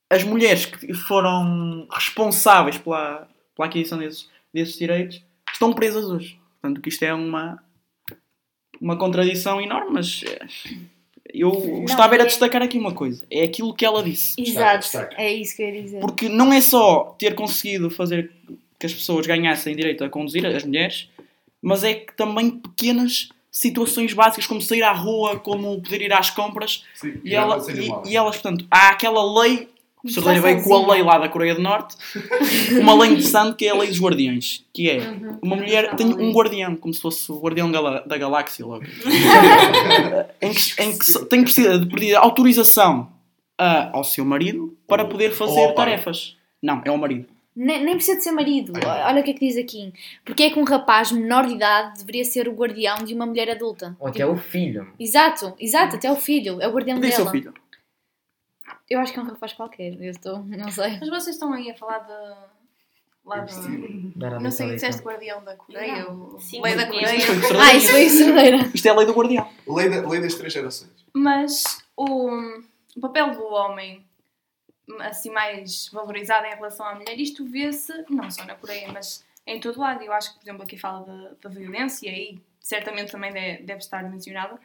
as 0.10 0.24
mulheres 0.24 0.66
que 0.66 0.94
foram 0.94 1.88
responsáveis 1.92 2.78
pela, 2.78 3.28
pela 3.56 3.68
aquisição 3.68 3.98
desses, 3.98 4.30
desses 4.54 4.78
direitos 4.78 5.24
estão 5.52 5.74
presas 5.74 6.06
hoje. 6.06 6.40
Portanto, 6.62 6.82
que 6.82 6.90
isto 6.90 7.04
é 7.04 7.14
uma, 7.14 7.64
uma 8.80 8.98
contradição 8.98 9.62
enorme, 9.62 9.92
mas 9.92 10.24
eu 11.34 11.52
gostava 11.82 12.14
era 12.14 12.24
de 12.24 12.30
destacar 12.30 12.62
aqui 12.62 12.78
uma 12.78 12.94
coisa. 12.94 13.26
É 13.30 13.44
aquilo 13.44 13.74
que 13.74 13.86
ela 13.86 14.04
disse. 14.04 14.40
Exato. 14.42 14.80
destaca. 14.80 15.22
É 15.22 15.34
isso 15.34 15.56
que 15.56 15.64
eu 15.64 15.70
ia 15.70 15.82
dizer. 15.82 16.00
Porque 16.00 16.30
não 16.30 16.54
é 16.54 16.62
só 16.62 17.16
ter 17.18 17.36
conseguido 17.36 17.90
fazer 17.90 18.32
que 18.80 18.86
as 18.86 18.94
pessoas 18.94 19.26
ganhassem 19.26 19.76
direito 19.76 20.04
a 20.04 20.10
conduzir, 20.10 20.46
as 20.46 20.64
mulheres, 20.64 21.10
mas 21.62 21.84
é 21.84 21.94
que 21.94 22.16
também 22.16 22.52
pequenas 22.52 23.30
situações 23.50 24.14
básicas, 24.14 24.46
como 24.46 24.62
sair 24.62 24.84
à 24.84 24.92
rua, 24.92 25.40
como 25.40 25.82
poder 25.82 26.02
ir 26.02 26.14
às 26.14 26.30
compras, 26.30 26.84
Sim, 26.94 27.22
e, 27.24 27.34
ela, 27.34 27.58
e, 27.72 28.12
e 28.12 28.18
elas, 28.18 28.36
portanto, 28.36 28.68
há 28.70 28.90
aquela 28.90 29.42
lei, 29.42 29.70
o 30.06 30.10
Sordeiro 30.10 30.42
veio 30.42 30.62
com 30.64 30.74
a 30.76 30.94
lei 30.94 31.04
lá 31.04 31.18
da 31.18 31.28
Coreia 31.28 31.56
do 31.56 31.62
Norte, 31.62 31.96
uma 32.80 32.94
lei 32.94 33.12
interessante 33.12 33.56
que 33.56 33.66
é 33.66 33.72
a 33.72 33.76
lei 33.76 33.88
dos 33.90 34.00
guardiães, 34.00 34.64
que 34.74 34.90
é 34.90 35.00
uma 35.42 35.56
mulher 35.56 35.96
tem 35.96 36.08
um 36.08 36.32
guardião, 36.32 36.76
como 36.76 36.94
se 36.94 37.02
fosse 37.02 37.32
o 37.32 37.40
guardião 37.40 37.72
da 37.72 38.18
galáxia 38.18 38.66
logo. 38.66 38.86
em 40.42 40.54
que, 40.54 40.82
em 40.82 40.98
que 40.98 41.26
tem 41.26 41.40
que 41.44 41.54
precisar 41.54 41.78
de 41.78 41.86
pedir 41.88 42.16
autorização 42.16 43.10
a- 43.58 43.90
ao 43.94 44.04
seu 44.04 44.26
marido 44.26 44.78
para 44.88 45.04
Ou- 45.04 45.10
poder 45.10 45.32
fazer 45.32 45.66
pai. 45.68 45.76
tarefas. 45.76 46.36
Não, 46.62 46.82
é 46.86 46.92
o 46.92 46.98
marido. 46.98 47.26
Nem, 47.58 47.86
nem 47.86 47.96
precisa 47.96 48.18
de 48.18 48.24
ser 48.24 48.32
marido. 48.32 48.74
Olha 49.06 49.22
o 49.22 49.24
que 49.24 49.30
é 49.32 49.34
que 49.34 49.40
diz 49.48 49.56
aqui. 49.56 49.94
Porque 50.26 50.44
é 50.44 50.50
que 50.50 50.60
um 50.60 50.66
rapaz 50.66 51.10
menor 51.14 51.46
de 51.48 51.54
idade 51.54 52.00
deveria 52.00 52.26
ser 52.26 52.50
o 52.50 52.52
guardião 52.54 52.98
de 52.98 53.14
uma 53.14 53.26
mulher 53.26 53.50
adulta? 53.50 53.96
Ou 53.98 54.10
até 54.10 54.26
o 54.26 54.36
filho. 54.36 54.86
Exato, 55.00 55.54
exato, 55.58 55.96
até 55.96 56.12
o 56.12 56.18
filho. 56.18 56.62
É 56.62 56.68
o 56.68 56.72
guardião 56.74 56.98
Podia 56.98 57.12
ser 57.12 57.18
dela. 57.20 57.30
o 57.30 57.32
filho. 57.32 57.54
Eu 58.90 59.00
acho 59.00 59.14
que 59.14 59.20
é 59.20 59.22
um 59.22 59.26
rapaz 59.26 59.54
qualquer. 59.54 59.94
Eu 60.02 60.12
estou, 60.12 60.44
não 60.44 60.70
sei. 60.72 60.98
Mas 61.00 61.10
vocês 61.10 61.36
estão 61.36 61.52
aí 61.54 61.70
a 61.70 61.76
falar 61.76 62.00
de. 62.00 62.56
Lá 63.26 63.40
do. 63.40 64.40
Não 64.40 64.52
sei, 64.52 64.74
disseste 64.76 65.02
guardião 65.02 65.44
da 65.44 65.56
Coreia? 65.56 66.06
Não. 66.06 66.34
ou 66.34 66.40
Sim, 66.40 66.62
Lei 66.62 66.76
da 66.76 66.86
Coreia. 66.86 67.16
Isto 67.16 67.34
foi 67.42 67.58
Ah, 67.58 67.74
isso 67.74 67.92
foi 67.92 68.02
isso. 68.04 68.24
Isto 68.76 68.86
é 68.88 68.92
a 68.92 68.96
lei 68.96 69.06
do 69.08 69.14
guardião. 69.14 69.50
Lei, 69.68 69.90
da, 69.90 70.08
lei 70.08 70.22
das 70.22 70.36
três 70.36 70.54
gerações. 70.54 70.92
Mas 71.14 71.64
o, 71.98 72.30
o 72.96 73.02
papel 73.02 73.32
do 73.32 73.44
homem, 73.46 74.06
assim, 75.00 75.32
mais 75.32 75.90
valorizado 75.92 76.46
em 76.46 76.54
relação 76.54 76.86
à 76.86 76.94
mulher, 76.94 77.20
isto 77.20 77.44
vê-se 77.46 77.92
não 78.10 78.30
só 78.30 78.46
na 78.46 78.54
Coreia, 78.56 78.92
mas 78.92 79.26
em 79.48 79.60
todo 79.60 79.80
lado. 79.80 80.04
Eu 80.04 80.14
acho 80.14 80.34
que, 80.34 80.40
por 80.40 80.44
exemplo, 80.46 80.64
aqui 80.64 80.78
fala 80.78 81.04
da, 81.06 81.32
da 81.42 81.50
violência 81.50 82.10
e 82.10 82.40
certamente 82.60 83.12
também 83.12 83.32
de- 83.34 83.64
deve 83.64 83.80
estar 83.80 84.04
mencionada. 84.10 84.60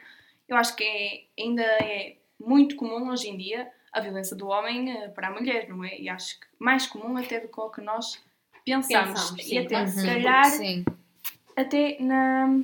Eu 0.47 0.55
acho 0.55 0.75
que 0.75 0.83
é, 0.83 1.23
ainda 1.41 1.63
é 1.63 2.15
muito 2.39 2.75
comum 2.75 3.09
hoje 3.09 3.27
em 3.29 3.37
dia 3.37 3.67
a 3.93 3.99
violência 3.99 4.35
do 4.35 4.47
homem 4.47 4.91
eh, 4.91 5.07
para 5.09 5.27
a 5.27 5.31
mulher, 5.31 5.67
não 5.69 5.83
é? 5.83 5.99
E 5.99 6.07
acho 6.09 6.39
que 6.39 6.45
mais 6.59 6.85
comum 6.87 7.17
até 7.17 7.39
do 7.39 7.47
que 7.47 7.59
o 7.59 7.69
que 7.69 7.81
nós 7.81 8.19
pensamos. 8.65 9.19
Pensamos, 9.21 9.47
e 9.47 9.57
até, 9.57 9.87
se 9.87 9.99
Uhum, 9.99 10.05
calhar, 10.05 10.51
Sim. 10.51 10.85
até 11.55 11.97
na, 11.99 12.59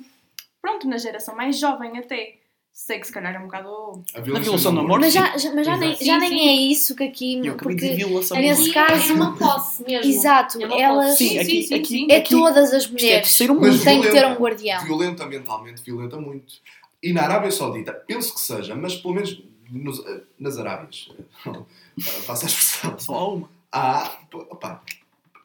pronto, 0.62 0.88
na 0.88 0.98
geração 0.98 1.36
mais 1.36 1.60
jovem 1.60 1.98
até. 1.98 2.36
Sei 2.72 3.00
que 3.00 3.08
se 3.08 3.12
calhar 3.12 3.34
é 3.34 3.40
um 3.40 3.46
bocado 3.46 4.04
A 4.13 4.20
Na 4.20 4.40
violação 4.40 4.72
do 4.72 4.82
amor. 4.82 5.00
Mas 5.00 5.12
já, 5.12 5.36
já- 5.36 5.52
mas 5.52 5.66
já, 5.66 5.76
nem, 5.78 5.96
já 5.96 6.20
Sim, 6.20 6.30
nem 6.30 6.48
é 6.48 6.54
isso 6.72 6.96
que 6.96 7.04
aqui. 7.06 7.42
Eu 7.44 7.58
Porque, 7.58 7.90
violação. 7.96 8.38
nesse 8.38 8.72
caso- 8.72 9.12
é 9.13 9.16
uma 9.16 9.36
posse 9.36 9.82
mesmo. 9.84 10.12
exato, 10.12 10.62
É 10.62 10.82
elas. 10.82 11.18
Sim, 11.18 11.30
Sim, 11.30 11.40
aqui, 11.40 11.63
sim, 11.63 11.74
aqui, 11.74 11.86
sim. 11.88 12.08
É 12.12 12.18
aqui- 12.18 12.36
todas 12.36 12.72
as 12.76 12.86
é 12.86 12.90
mulheres 12.90 13.22
terceiro 13.28 13.60
Mas 13.60 13.84
têm 13.84 14.00
que 14.00 14.12
ter 14.12 14.24
um 14.28 14.36
guardião. 14.36 14.84
Violenta 14.86 15.26
mentalmente, 15.26 15.82
violenta 15.82 16.18
muito. 16.22 16.54
E 17.02 17.12
na 17.12 17.24
Arábia 17.24 17.50
Saudita, 17.50 17.94
penso 17.94 18.36
que 18.36 18.42
seja, 18.42 18.76
mas 18.76 18.96
pelo 18.96 19.16
menos 19.16 19.42
nos- 19.70 20.04
nas 20.40 20.58
Arábias, 20.58 21.10
passa 22.28 22.46
a 22.46 22.48
expressão, 22.50 23.00
Só 23.00 23.14
há 23.16 23.28
uma. 23.34 23.50
há, 23.72 24.18
opá, 24.34 24.82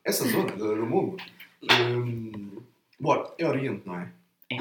essa 0.04 0.28
zona 0.28 0.52
do 0.52 0.76
do 0.76 0.86
mundo. 0.86 1.16
Hum, 1.62 2.60
bora, 2.98 3.32
é 3.38 3.46
Oriente, 3.46 3.82
não 3.86 3.96
é? 3.98 4.12
É. 4.50 4.56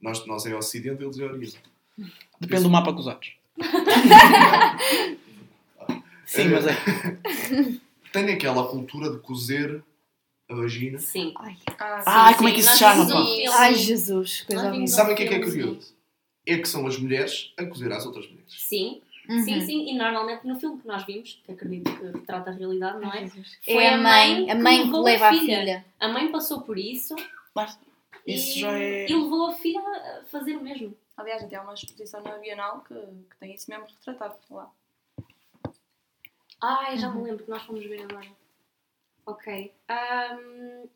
Nós, 0.00 0.26
nós 0.26 0.44
é 0.46 0.54
Ocidente, 0.54 1.02
eles 1.02 1.18
é 1.18 1.24
Oriente. 1.24 1.58
Depende 2.40 2.62
do 2.64 2.70
mapa 2.70 2.92
que 2.92 2.98
usares. 3.00 3.32
Sim, 6.26 6.48
mas 6.48 6.66
é. 6.66 6.74
Tem 8.12 8.30
aquela 8.32 8.66
cultura 8.66 9.10
de 9.10 9.18
cozer 9.18 9.82
a 10.48 10.54
vagina. 10.54 10.98
Sim. 10.98 11.34
Ai, 11.38 11.56
Ah, 11.78 11.98
sim, 12.00 12.04
Ai, 12.06 12.34
como 12.36 12.48
é 12.48 12.52
que 12.52 12.60
isso 12.60 12.72
se 12.72 12.78
chama, 12.78 13.04
um 13.04 13.52
ai 13.52 13.74
Jesus, 13.74 14.42
coisa 14.42 14.86
Sabem 14.86 15.12
o 15.12 15.16
que 15.16 15.24
é 15.24 15.28
que 15.28 15.34
é 15.34 15.40
curioso? 15.40 15.94
é 16.46 16.58
que 16.58 16.66
são 16.68 16.86
as 16.86 16.98
mulheres 16.98 17.52
a 17.58 17.64
cozer 17.66 17.92
às 17.92 18.04
outras 18.06 18.26
mulheres. 18.28 18.52
Sim, 18.58 19.00
Uhum. 19.28 19.38
sim, 19.44 19.60
sim. 19.60 19.88
E 19.90 19.94
normalmente 19.96 20.46
no 20.46 20.58
filme 20.58 20.80
que 20.80 20.86
nós 20.86 21.04
vimos, 21.04 21.40
que 21.44 21.52
acredito 21.52 21.96
que 21.96 22.04
retrata 22.06 22.50
a 22.50 22.52
realidade, 22.52 23.00
não 23.00 23.12
é? 23.12 23.24
É 23.24 23.72
Foi 23.72 23.86
a 23.86 23.96
mãe, 23.96 24.50
a 24.50 24.54
mãe 24.54 24.78
que 24.78 24.84
levou 24.86 25.02
leva 25.02 25.28
a 25.28 25.32
filha. 25.32 25.84
A 26.00 26.08
mãe 26.08 26.30
passou 26.32 26.62
por 26.62 26.76
isso 26.78 27.14
Lá- 27.54 27.78
Isso 28.26 28.58
e, 28.58 28.60
já 28.60 28.78
é. 28.78 29.06
e 29.08 29.14
levou 29.14 29.46
a 29.46 29.52
filha 29.52 29.80
a 29.80 30.24
fazer 30.24 30.56
o 30.56 30.62
mesmo. 30.62 30.96
Aliás, 31.16 31.42
até 31.44 31.56
há 31.56 31.62
uma 31.62 31.74
exposição 31.74 32.22
na 32.22 32.38
Bienal 32.38 32.80
que, 32.80 32.94
que 32.94 33.36
tem 33.38 33.54
isso 33.54 33.70
mesmo 33.70 33.86
retratado 33.86 34.36
lá. 34.50 34.70
Ai, 36.60 36.96
já 36.96 37.10
me 37.10 37.22
lembro 37.22 37.44
que 37.44 37.50
nós 37.50 37.62
fomos 37.62 37.84
ver 37.84 38.02
agora. 38.02 38.28
Ok. 39.26 39.72
Ahm, 39.88 40.86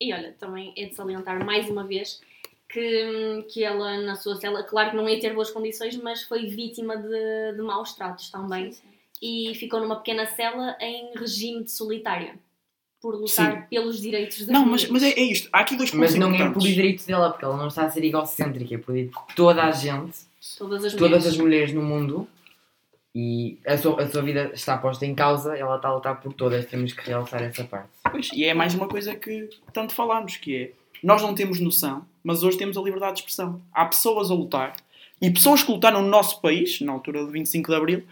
e 0.00 0.12
olha, 0.12 0.32
também 0.34 0.72
é 0.76 0.86
de 0.86 0.94
salientar 0.94 1.44
mais 1.44 1.68
uma 1.70 1.84
vez 1.84 2.20
que, 2.68 3.44
que 3.50 3.64
ela, 3.64 3.98
na 3.98 4.14
sua 4.16 4.36
cela, 4.36 4.62
claro 4.62 4.90
que 4.90 4.96
não 4.96 5.08
ia 5.08 5.20
ter 5.20 5.32
boas 5.34 5.50
condições, 5.50 5.96
mas 5.96 6.22
foi 6.22 6.46
vítima 6.46 6.96
de, 6.96 7.56
de 7.56 7.62
maus 7.62 7.92
tratos 7.94 8.30
também. 8.30 8.72
Sim, 8.72 8.80
sim. 8.82 8.88
E 9.22 9.54
ficou 9.54 9.80
numa 9.80 9.96
pequena 9.96 10.26
cela 10.26 10.76
em 10.80 11.12
regime 11.16 11.64
de 11.64 11.70
solitária. 11.70 12.34
Por 13.00 13.14
lutar 13.14 13.52
Sim. 13.52 13.62
pelos 13.70 14.00
direitos 14.00 14.38
das 14.38 14.48
Não, 14.48 14.66
mas, 14.66 14.88
mulheres. 14.88 14.90
mas 14.90 15.02
é, 15.02 15.20
é 15.20 15.22
isto. 15.22 15.48
Há 15.52 15.60
aqui 15.60 15.76
dois 15.76 15.90
pontos 15.90 16.10
Mas 16.10 16.14
não 16.18 16.28
é 16.28 16.30
por 16.38 16.44
importantes. 16.46 16.74
direito 16.74 17.06
dela, 17.06 17.30
porque 17.30 17.44
ela 17.44 17.56
não 17.56 17.68
está 17.68 17.84
a 17.84 17.90
ser 17.90 18.02
egocêntrica, 18.02 18.74
é 18.74 18.78
por 18.78 18.94
direito 18.94 19.12
de 19.28 19.34
toda 19.36 19.62
a 19.62 19.70
gente, 19.70 20.16
Todas 20.58 20.84
as 20.84 20.94
mulheres. 20.94 20.94
todas 20.94 21.26
as 21.26 21.36
mulheres 21.36 21.72
no 21.72 21.82
mundo, 21.82 22.26
e 23.14 23.58
a 23.66 23.76
sua, 23.78 24.02
a 24.02 24.08
sua 24.10 24.22
vida 24.22 24.50
está 24.54 24.76
posta 24.78 25.06
em 25.06 25.14
causa, 25.14 25.56
ela 25.56 25.76
está 25.76 25.88
a 25.88 25.94
lutar 25.94 26.20
por 26.20 26.32
todas, 26.32 26.66
temos 26.66 26.92
que 26.92 27.06
realçar 27.06 27.42
essa 27.42 27.64
parte. 27.64 27.88
Pois, 28.10 28.30
e 28.32 28.44
é 28.44 28.52
mais 28.54 28.74
uma 28.74 28.88
coisa 28.88 29.14
que 29.14 29.48
tanto 29.72 29.94
falámos, 29.94 30.36
que 30.36 30.56
é 30.56 30.72
nós 31.02 31.22
não 31.22 31.34
temos 31.34 31.60
noção, 31.60 32.04
mas 32.26 32.42
hoje 32.42 32.58
temos 32.58 32.76
a 32.76 32.82
liberdade 32.82 33.12
de 33.14 33.18
expressão. 33.20 33.62
Há 33.72 33.84
pessoas 33.84 34.32
a 34.32 34.34
lutar, 34.34 34.74
e 35.22 35.30
pessoas 35.30 35.62
que 35.62 35.70
lutaram 35.70 36.02
no 36.02 36.08
nosso 36.08 36.40
país, 36.40 36.80
na 36.80 36.90
altura 36.90 37.24
do 37.24 37.30
25 37.30 37.70
de 37.70 37.76
Abril, 37.76 38.04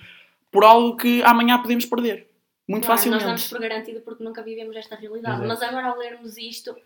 por 0.53 0.63
algo 0.63 0.97
que 0.97 1.21
amanhã 1.25 1.61
podemos 1.61 1.85
perder. 1.85 2.29
Muito 2.69 2.85
Claro, 2.85 2.97
facilmente. 2.99 3.25
Nós 3.25 3.33
damos 3.33 3.49
por 3.49 3.61
garantido 3.61 4.01
porque 4.03 4.23
nunca 4.23 4.41
vivemos 4.41 4.77
esta 4.77 4.95
realidade. 4.95 5.45
Exato. 5.45 5.49
Mas 5.49 5.63
agora, 5.63 5.89
ao 5.89 5.99
lermos 5.99 6.39
isto, 6.39 6.77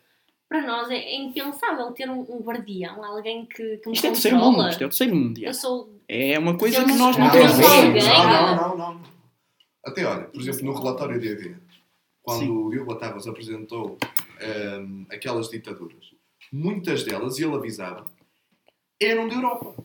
para 0.49 0.67
nós 0.67 0.91
é, 0.91 0.97
é 0.97 1.17
impensável 1.17 1.93
ter 1.93 2.09
um, 2.09 2.21
um 2.21 2.41
guardião, 2.41 3.05
alguém 3.05 3.45
que, 3.45 3.77
que 3.77 3.89
me 3.91 3.95
Isto 3.95 4.07
é 4.07 4.11
terceiro 4.11 4.39
mundo, 4.39 4.67
isto 4.67 4.83
é 4.83 4.87
o 4.87 4.89
terceiro 4.89 5.15
mundo. 5.15 5.39
Eu 5.39 5.53
sou 5.53 6.01
É 6.09 6.39
uma 6.39 6.57
coisa 6.57 6.83
que 6.83 6.93
nós 6.95 7.15
não 7.19 7.27
Não, 7.27 7.31
temos 7.31 7.59
não, 7.59 8.57
não, 8.57 8.77
não. 8.79 9.01
Até 9.85 10.03
olha, 10.07 10.25
por 10.25 10.41
exemplo, 10.41 10.65
no 10.65 10.73
relatório 10.73 11.21
de 11.21 11.29
EV, 11.29 11.57
quando 12.23 12.41
Sim. 12.41 12.51
o 12.51 12.71
Diogo 12.71 12.95
Batavas 12.95 13.27
apresentou 13.27 13.99
ehm, 14.41 15.05
aquelas 15.11 15.51
ditaduras, 15.51 16.18
muitas 16.53 17.05
delas, 17.05 17.39
e 17.39 17.45
ele 17.45 17.55
avisava, 17.55 18.05
eram 19.01 19.29
da 19.29 19.35
Europa. 19.35 19.85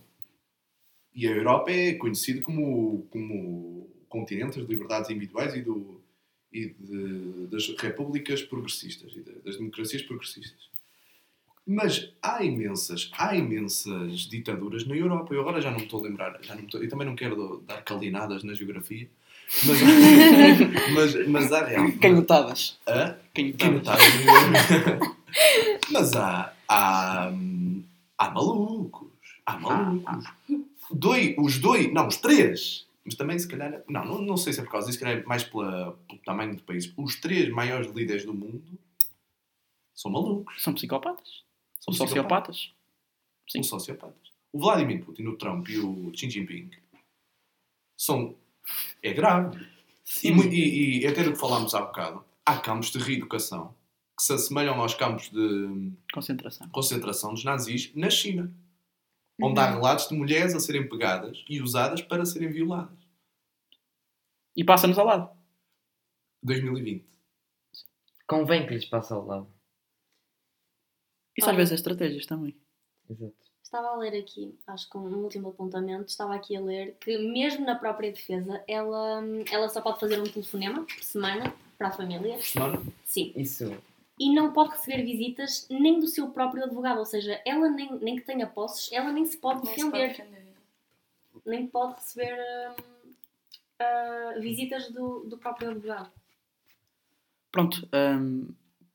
E 1.13 1.27
a 1.27 1.31
Europa 1.31 1.71
é 1.71 1.93
conhecida 1.93 2.41
como, 2.41 3.05
como 3.09 3.89
continente 4.09 4.59
das 4.59 4.67
liberdades 4.67 5.09
individuais 5.09 5.53
e, 5.55 5.61
do, 5.61 6.01
e 6.51 6.67
de- 6.69 7.47
das 7.47 7.67
repúblicas 7.77 8.41
progressistas 8.41 9.13
e 9.15 9.21
das 9.21 9.57
democracias 9.57 10.01
progressistas. 10.01 10.71
Mas 11.65 12.11
há 12.21 12.43
imensas, 12.43 13.09
há 13.13 13.35
imensas 13.37 14.21
ditaduras 14.21 14.85
na 14.85 14.95
Europa. 14.95 15.33
Eu 15.33 15.41
agora 15.41 15.61
já 15.61 15.71
não 15.71 15.77
me 15.77 15.85
estou 15.85 15.99
a 16.03 16.07
lembrar, 16.07 16.37
já 16.43 16.55
não 16.55 16.63
estou, 16.65 16.83
eu 16.83 16.89
também 16.89 17.07
não 17.07 17.15
quero 17.15 17.59
dar 17.65 17.81
calinadas 17.83 18.43
na 18.43 18.53
geografia, 18.53 19.09
mas, 19.65 19.79
mas, 20.93 21.27
mas 21.27 21.51
há 21.51 21.65
real. 21.65 21.91
Canhotadas. 21.99 22.79
Hã? 22.87 23.17
Canhotadas. 23.57 24.03
Mas 25.91 26.15
há, 26.15 26.53
há, 26.67 27.31
há 28.17 28.29
malucos. 28.31 29.09
Há 29.45 29.57
malucos. 29.57 30.25
Doi, 30.91 31.35
os 31.37 31.59
dois, 31.59 31.91
não, 31.93 32.07
os 32.07 32.17
três. 32.17 32.87
Mas 33.05 33.15
também, 33.15 33.37
se 33.37 33.47
calhar, 33.47 33.83
não, 33.89 34.05
não, 34.05 34.21
não 34.21 34.37
sei 34.37 34.53
se 34.53 34.61
é 34.61 34.63
por 34.63 34.71
causa 34.71 34.87
disso, 34.87 34.99
se 34.99 35.03
calhar 35.03 35.21
é 35.21 35.25
mais 35.25 35.43
pela, 35.43 35.93
pelo 36.07 36.21
tamanho 36.21 36.55
do 36.55 36.63
país. 36.63 36.91
Os 36.95 37.19
três 37.19 37.49
maiores 37.49 37.91
líderes 37.91 38.25
do 38.25 38.33
mundo 38.33 38.63
são 39.93 40.11
malucos. 40.11 40.61
São 40.63 40.73
psicopatas. 40.73 41.43
São 41.79 41.93
São 41.93 42.07
sociopatas. 42.07 42.71
Sim. 43.49 43.61
São 43.61 43.79
sociopatas. 43.79 44.31
O 44.53 44.59
Vladimir 44.59 45.03
Putin, 45.03 45.25
o 45.25 45.35
Trump 45.35 45.67
e 45.67 45.79
o 45.79 46.11
Xi 46.15 46.29
Jinping 46.29 46.69
são. 47.97 48.35
É 49.01 49.13
grave. 49.13 49.67
E, 50.23 50.29
e, 50.29 51.01
e 51.01 51.07
até 51.07 51.23
do 51.23 51.33
que 51.33 51.39
falámos 51.39 51.73
há 51.73 51.81
bocado, 51.81 52.23
há 52.45 52.57
campos 52.57 52.91
de 52.91 52.99
reeducação 52.99 53.75
que 54.15 54.23
se 54.23 54.33
assemelham 54.33 54.79
aos 54.79 54.93
campos 54.93 55.29
de 55.29 55.91
Concentração. 56.13 56.69
concentração 56.69 57.33
dos 57.33 57.43
nazis 57.43 57.93
na 57.95 58.09
China, 58.09 58.53
onde 59.41 59.59
há 59.59 59.71
relatos 59.71 60.07
de 60.07 60.15
mulheres 60.15 60.53
a 60.53 60.59
serem 60.59 60.87
pegadas 60.87 61.43
e 61.49 61.61
usadas 61.61 62.01
para 62.01 62.25
serem 62.25 62.51
violadas. 62.51 62.97
E 64.55 64.63
passa-nos 64.63 64.99
ao 64.99 65.05
lado. 65.05 65.35
2020. 66.43 67.05
Convém 68.27 68.67
que 68.67 68.75
lhes 68.75 68.85
passe 68.85 69.11
ao 69.11 69.25
lado. 69.25 69.51
Isso 71.35 71.49
às 71.49 71.55
vezes 71.55 71.71
é 71.71 71.75
estratégias 71.75 72.25
também. 72.27 72.55
Exato. 73.09 73.42
Estava 73.73 73.87
a 73.87 73.95
ler 73.95 74.15
aqui, 74.19 74.53
acho 74.67 74.87
que 74.87 74.95
um 74.95 75.23
último 75.23 75.49
apontamento, 75.49 76.05
estava 76.05 76.35
aqui 76.35 76.55
a 76.55 76.61
ler 76.61 76.95
que 77.01 77.17
mesmo 77.17 77.65
na 77.65 77.73
própria 77.73 78.11
defesa, 78.11 78.63
ela, 78.67 79.23
ela 79.51 79.67
só 79.67 79.81
pode 79.81 79.99
fazer 79.99 80.19
um 80.19 80.25
telefonema 80.25 80.83
por 80.83 81.03
semana 81.03 81.51
para 81.75 81.87
a 81.87 81.91
família. 81.91 82.39
Semana? 82.39 82.79
Sim. 83.03 83.33
Isso. 83.35 83.75
E 84.19 84.31
não 84.31 84.53
pode 84.53 84.73
receber 84.73 85.01
visitas 85.03 85.65
nem 85.71 85.99
do 85.99 86.05
seu 86.05 86.27
próprio 86.27 86.65
advogado, 86.65 86.99
ou 86.99 87.05
seja, 87.07 87.41
ela 87.43 87.67
nem, 87.67 87.91
nem 87.95 88.15
que 88.15 88.21
tenha 88.21 88.45
posses, 88.45 88.91
ela 88.91 89.11
nem 89.11 89.25
se 89.25 89.37
pode 89.37 89.65
Nem 89.65 89.73
se 89.73 89.81
pode 89.89 89.91
defender, 89.91 90.27
defender. 90.27 90.53
nem 91.43 91.65
pode 91.65 91.95
receber 91.95 92.37
hum, 92.77 93.11
ah, 93.79 94.33
visitas 94.39 94.91
do, 94.91 95.21
do 95.21 95.35
próprio 95.39 95.71
advogado. 95.71 96.11
Pronto. 97.51 97.89
hum, 97.91 98.49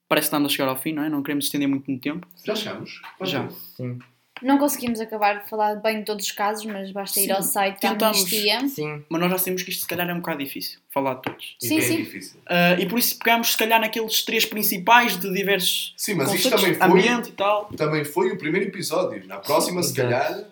parece 0.08 0.26
que 0.26 0.28
estamos 0.28 0.52
a 0.52 0.54
chegar 0.54 0.68
ao 0.68 0.76
fim, 0.76 0.92
não 0.92 1.02
é? 1.02 1.08
Não 1.08 1.20
queremos 1.20 1.46
estender 1.46 1.66
muito 1.66 1.90
no 1.90 1.98
tempo. 1.98 2.28
Já 2.44 2.54
chegamos? 2.54 3.02
Já. 3.22 3.50
Sim. 3.50 3.98
Não 4.42 4.58
conseguimos 4.58 5.00
acabar 5.00 5.42
de 5.42 5.48
falar 5.48 5.76
bem 5.76 5.98
de 5.98 6.04
todos 6.04 6.24
os 6.26 6.32
casos, 6.32 6.64
mas 6.64 6.90
basta 6.92 7.18
ir 7.20 7.24
Sim, 7.24 7.32
ao 7.32 7.42
site 7.42 7.80
da 7.80 7.90
tentamos. 7.90 8.18
Amnistia. 8.18 8.68
Sim. 8.68 9.04
Mas 9.08 9.20
nós 9.20 9.30
já 9.30 9.38
sabemos 9.38 9.62
que 9.62 9.70
isto 9.70 9.80
se 9.82 9.86
calhar 9.88 10.08
é 10.08 10.12
um 10.14 10.18
bocado 10.18 10.38
difícil. 10.44 10.78
Falar 10.90 11.14
de 11.14 11.22
todos. 11.22 11.56
Sim, 11.60 11.78
é 11.78 11.80
sim. 11.82 11.96
difícil. 11.98 12.40
Ah, 12.46 12.72
e 12.78 12.86
por 12.86 12.98
isso 12.98 13.18
pegamos 13.18 13.52
se 13.52 13.56
calhar 13.56 13.80
naqueles 13.80 14.22
três 14.24 14.44
principais 14.44 15.16
de 15.16 15.32
diversos 15.32 15.94
Sim, 15.96 16.14
mas 16.14 16.32
isto 16.32 16.50
também 16.50 16.74
foi, 16.74 16.86
ambiente 16.86 17.28
e 17.30 17.32
tal. 17.32 17.66
também 17.76 18.04
foi 18.04 18.30
o 18.32 18.38
primeiro 18.38 18.66
episódio. 18.68 19.26
Na 19.26 19.38
próxima, 19.38 19.82
se 19.82 19.92
Exato. 19.98 20.08
calhar, 20.10 20.44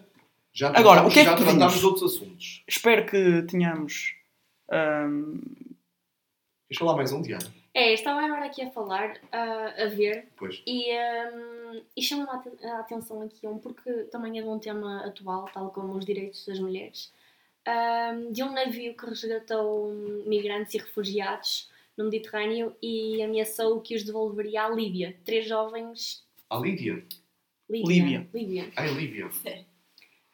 já 0.52 0.68
Agora, 0.74 1.02
o 1.06 1.10
que 1.10 1.20
é 1.20 1.24
que 1.24 1.30
já 1.30 1.36
tratámos 1.36 1.78
de 1.78 1.84
outros 1.86 2.14
assuntos. 2.14 2.62
Espero 2.66 3.04
que 3.06 3.42
tenhamos. 3.42 4.14
hum, 4.72 5.40
Queres 6.68 6.78
falar 6.80 6.96
mais 6.96 7.12
um, 7.12 7.22
Diana? 7.22 7.46
É, 7.78 7.92
estava 7.92 8.22
agora 8.24 8.46
aqui 8.46 8.62
a 8.62 8.70
falar, 8.70 9.20
ah, 9.30 9.74
a 9.82 9.84
ver, 9.86 10.28
Pois. 10.34 10.62
e, 10.66 10.86
hum, 10.94 11.82
e 11.94 12.00
chama-me 12.02 12.30
a 12.30 12.34
aten- 12.34 12.66
a 12.70 12.78
atenção 12.80 13.20
aqui 13.20 13.46
um, 13.46 13.58
porque 13.58 13.92
também 14.04 14.38
é 14.38 14.42
de 14.42 14.48
um 14.48 14.58
tema 14.58 15.04
atual, 15.04 15.44
tal 15.52 15.68
como 15.70 15.92
os 15.94 16.06
direitos 16.06 16.46
das 16.46 16.58
mulheres, 16.58 17.12
hum, 17.68 18.32
de 18.32 18.42
um 18.42 18.50
navio 18.50 18.96
que 18.96 19.04
resgatou 19.04 19.92
migrantes 20.26 20.72
e 20.72 20.78
refugiados 20.78 21.70
no 21.98 22.04
Mediterrâneo 22.04 22.74
e 22.80 23.20
ameaçou 23.22 23.78
que 23.82 23.94
os 23.94 24.02
devolveria 24.04 24.62
à 24.64 24.68
Líbia. 24.70 25.14
Três 25.22 25.46
jovens. 25.46 26.24
A 26.48 26.56
Lídia. 26.56 27.04
Líbia. 27.68 28.26
Líbia. 28.32 28.72
Ai, 28.74 28.88
Lívia. 28.94 29.28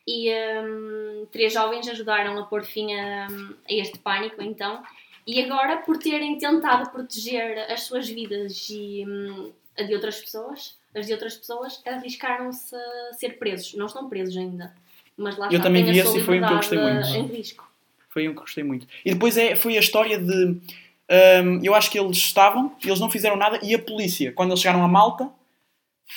E 0.06 0.30
hum, 0.62 1.26
três 1.32 1.52
jovens 1.52 1.88
ajudaram 1.88 2.38
a 2.38 2.46
pôr 2.46 2.62
fim 2.64 2.94
a, 2.94 3.26
a 3.26 3.72
este 3.72 3.98
pânico, 3.98 4.40
então. 4.40 4.80
E 5.26 5.40
agora, 5.40 5.78
por 5.78 5.98
terem 5.98 6.36
tentado 6.36 6.90
proteger 6.90 7.70
as 7.70 7.82
suas 7.82 8.08
vidas 8.08 8.68
e 8.70 9.04
hum, 9.06 9.52
a 9.78 9.82
de 9.82 9.94
outras 9.94 10.20
pessoas, 10.20 10.76
as 10.94 11.06
de 11.06 11.12
outras 11.12 11.36
pessoas, 11.36 11.80
arriscaram-se 11.86 12.74
a 12.74 13.12
ser 13.14 13.38
presos. 13.38 13.74
Não 13.74 13.86
estão 13.86 14.08
presos 14.08 14.36
ainda. 14.36 14.74
Mas 15.16 15.36
lá 15.36 15.46
Eu 15.46 15.52
está, 15.52 15.64
também 15.64 15.84
vi 15.84 15.98
esse 15.98 16.18
e 16.18 16.20
foi 16.22 16.40
um 16.40 16.46
que 16.46 16.52
eu 16.52 16.56
gostei 16.56 16.78
muito. 16.78 17.08
em 17.08 17.26
risco. 17.36 17.72
Foi 18.08 18.28
um 18.28 18.34
que 18.34 18.40
gostei 18.40 18.64
muito. 18.64 18.86
E 19.04 19.12
depois 19.12 19.36
é, 19.36 19.54
foi 19.54 19.76
a 19.76 19.80
história 19.80 20.18
de. 20.18 20.44
hum, 20.44 21.60
eu 21.62 21.74
acho 21.74 21.90
que 21.90 21.98
eles 21.98 22.16
estavam, 22.16 22.74
eles 22.84 22.98
não 22.98 23.10
fizeram 23.10 23.36
nada, 23.36 23.60
e 23.62 23.74
a 23.74 23.78
polícia, 23.78 24.32
quando 24.32 24.50
eles 24.50 24.60
chegaram 24.60 24.84
a 24.84 24.88
Malta, 24.88 25.30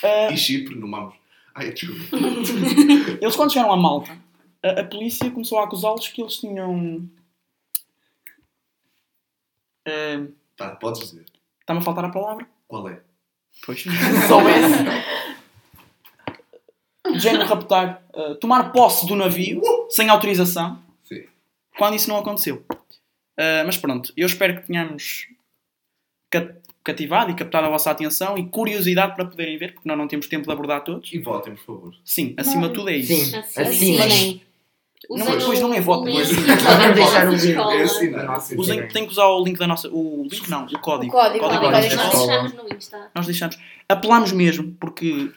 ah, 0.03 0.31
E 0.31 0.37
Chipre, 0.37 0.75
no 0.75 0.87
Mamos. 0.87 1.15
Ai, 1.53 1.71
desculpa. 1.71 2.17
eles 3.21 3.35
quando 3.35 3.53
chegaram 3.53 3.71
a 3.71 3.77
Malta, 3.77 4.17
a, 4.61 4.81
a 4.81 4.83
polícia 4.83 5.29
começou 5.31 5.59
a 5.59 5.63
acusá-los 5.63 6.07
que 6.09 6.21
eles 6.21 6.37
tinham. 6.37 7.07
Tá, 10.57 10.69
podes 10.75 11.01
dizer. 11.01 11.25
Está-me 11.61 11.79
a 11.79 11.83
faltar 11.83 12.05
a 12.05 12.09
palavra? 12.09 12.47
Qual 12.67 12.87
é? 12.89 12.99
Pois. 13.65 13.83
Só 14.27 14.41
esse. 14.49 14.83
De 17.13 17.19
género 17.19 17.45
raptar, 17.45 18.03
ah, 18.13 18.35
tomar 18.41 18.71
posse 18.71 19.05
do 19.07 19.15
navio 19.15 19.61
sem 19.89 20.09
autorização, 20.09 20.81
Sim. 21.03 21.23
quando 21.77 21.95
isso 21.95 22.09
não 22.09 22.17
aconteceu. 22.17 22.65
Ah, 23.37 23.63
mas 23.65 23.77
pronto, 23.77 24.11
eu 24.17 24.25
espero 24.25 24.55
que 24.59 24.67
tenhamos. 24.67 25.27
cativado 26.83 27.31
e 27.31 27.35
captado 27.35 27.67
a 27.67 27.69
vossa 27.69 27.89
atenção 27.91 28.37
e 28.37 28.47
curiosidade 28.49 29.15
para 29.15 29.25
poderem 29.25 29.57
ver, 29.57 29.73
porque 29.73 29.87
nós 29.87 29.97
não 29.97 30.07
temos 30.07 30.27
tempo 30.27 30.45
de 30.45 30.51
abordar 30.51 30.83
todos. 30.83 31.11
E 31.13 31.19
votem, 31.19 31.55
por 31.55 31.63
favor. 31.65 31.95
Sim, 32.03 32.33
acima 32.37 32.67
de 32.69 32.73
tudo 32.75 32.89
é 32.89 32.97
isso. 32.97 33.13
Sim, 33.13 33.37
Assim, 33.37 33.61
assim. 33.61 33.99
assim. 34.01 34.41
Não, 35.09 35.37
depois 35.37 35.59
não 35.61 35.73
é 35.73 35.81
voto, 35.81 36.05
depois- 36.05 36.29
Podemos 36.29 36.95
deixar 36.95 37.27
o 37.27 37.31
link. 37.31 37.55
É 37.79 37.83
assim, 37.83 38.09
não 38.09 38.63
é? 38.73 38.87
Tem 38.87 39.05
que 39.05 39.11
usar 39.11 39.27
o 39.27 39.43
link 39.43 39.57
da 39.59 39.67
nossa. 39.67 39.89
O 39.89 40.27
link 40.31 40.49
não, 40.49 40.65
o 40.65 40.79
código. 40.79 41.15
O 41.15 41.19
código, 41.19 41.39
código 41.45 41.61
código 41.61 41.95
Nós 41.95 42.13
deixamos 42.25 42.53
no 42.53 42.75
Insta. 42.75 43.11
Nós 43.13 43.25
deixamos. 43.25 43.57
Apelámos 43.87 44.31
mesmo, 44.31 44.75
porque 44.79 45.29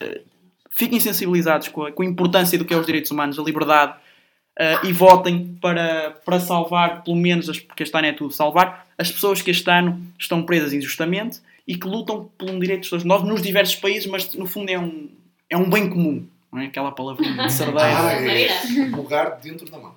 eh, 0.00 0.20
fiquem 0.70 0.98
sensibilizados 1.00 1.68
com 1.68 1.84
a, 1.84 1.92
com 1.92 2.02
a 2.02 2.06
importância 2.06 2.58
do 2.58 2.64
que 2.64 2.74
é 2.74 2.76
os 2.76 2.84
direitos 2.86 3.10
humanos, 3.10 3.38
a 3.38 3.42
liberdade, 3.42 3.94
eh, 4.58 4.78
e 4.84 4.92
votem 4.92 5.56
para, 5.60 6.10
para 6.24 6.40
salvar, 6.40 7.02
pelo 7.04 7.16
menos, 7.16 7.48
as, 7.48 7.58
porque 7.60 7.82
este 7.84 7.96
ano 7.96 8.06
é 8.08 8.12
tudo, 8.12 8.32
salvar 8.32 8.86
as 8.98 9.10
pessoas 9.10 9.40
que 9.40 9.50
este 9.50 9.70
ano 9.70 10.00
estão 10.18 10.42
presas 10.42 10.72
injustamente 10.72 11.40
e 11.66 11.76
que 11.76 11.86
lutam 11.86 12.28
por 12.36 12.50
um 12.50 12.58
direito 12.58 12.82
de 12.82 12.90
todos 12.90 13.04
nós 13.04 13.22
nos 13.22 13.40
diversos 13.40 13.76
países, 13.76 14.06
mas 14.06 14.32
no 14.34 14.46
fundo 14.46 14.68
é 14.70 14.78
um, 14.78 15.08
é 15.48 15.56
um 15.56 15.68
bem 15.70 15.88
comum. 15.88 16.26
Não 16.52 16.60
é 16.60 16.66
aquela 16.66 16.92
palavra 16.92 17.22
de 17.24 17.30
Ah, 17.40 17.48
sardeira. 17.48 18.30
é. 18.30 18.86
Lugar 18.94 19.38
dentro 19.40 19.70
da 19.70 19.78
mão. 19.78 19.94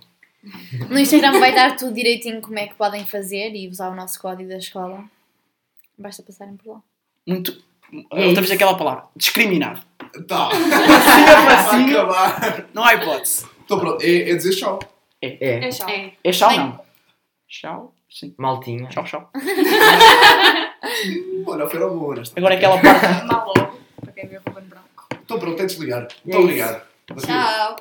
No 0.90 0.98
Instagram 1.00 1.40
vai 1.40 1.54
dar 1.56 1.76
tudo 1.76 1.94
direitinho 1.94 2.40
como 2.42 2.58
é 2.60 2.68
que 2.68 2.76
podem 2.76 3.06
fazer 3.06 3.52
e 3.56 3.68
usar 3.68 3.90
o 3.90 3.96
nosso 3.96 4.22
código 4.22 4.48
da 4.50 4.58
escola. 4.58 5.04
Basta 5.98 6.22
passarem 6.24 6.56
por 6.56 6.74
lá. 6.74 6.82
Muito. 7.28 7.64
É 8.14 8.26
Outra 8.28 8.42
vez 8.42 8.52
aquela 8.52 8.76
palavra. 8.78 9.06
Discriminado. 9.16 9.82
Tá. 10.28 10.50
Assim, 10.50 11.92
acabar. 11.96 12.66
Não 12.74 12.84
há 12.84 12.94
hipótese. 12.94 13.46
Então 13.66 13.80
pronto, 13.80 14.04
é, 14.04 14.30
é 14.30 14.36
dizer 14.36 14.56
tchau. 14.56 14.80
É, 15.22 15.68
É 15.68 15.72
chau. 15.72 15.90
É. 15.90 16.12
É 16.24 16.32
tchau, 16.32 16.50
Bem. 16.50 16.60
não? 16.60 16.80
Tchau, 17.48 17.94
sim. 18.10 18.36
maltinha. 18.38 18.88
Tchau, 18.90 19.04
tchau. 19.04 19.30
Olha, 21.48 21.68
foi 21.68 22.16
nesta. 22.16 22.40
Agora 22.40 22.56
aquela 22.56 22.80
parte. 22.82 23.26
Mal 23.26 23.48
logo, 23.48 23.80
para 24.02 24.12
quem 24.14 24.28
vê 24.28 24.38
o 24.38 24.42
Ruben 24.48 24.64
Branco. 24.66 24.85
Então 25.26 25.40
pronto, 25.40 25.62
é 25.62 25.66
desligar. 25.66 26.08
Muito 26.24 26.38
É 26.38 26.40
obrigado. 26.40 26.82
Tchau. 27.08 27.18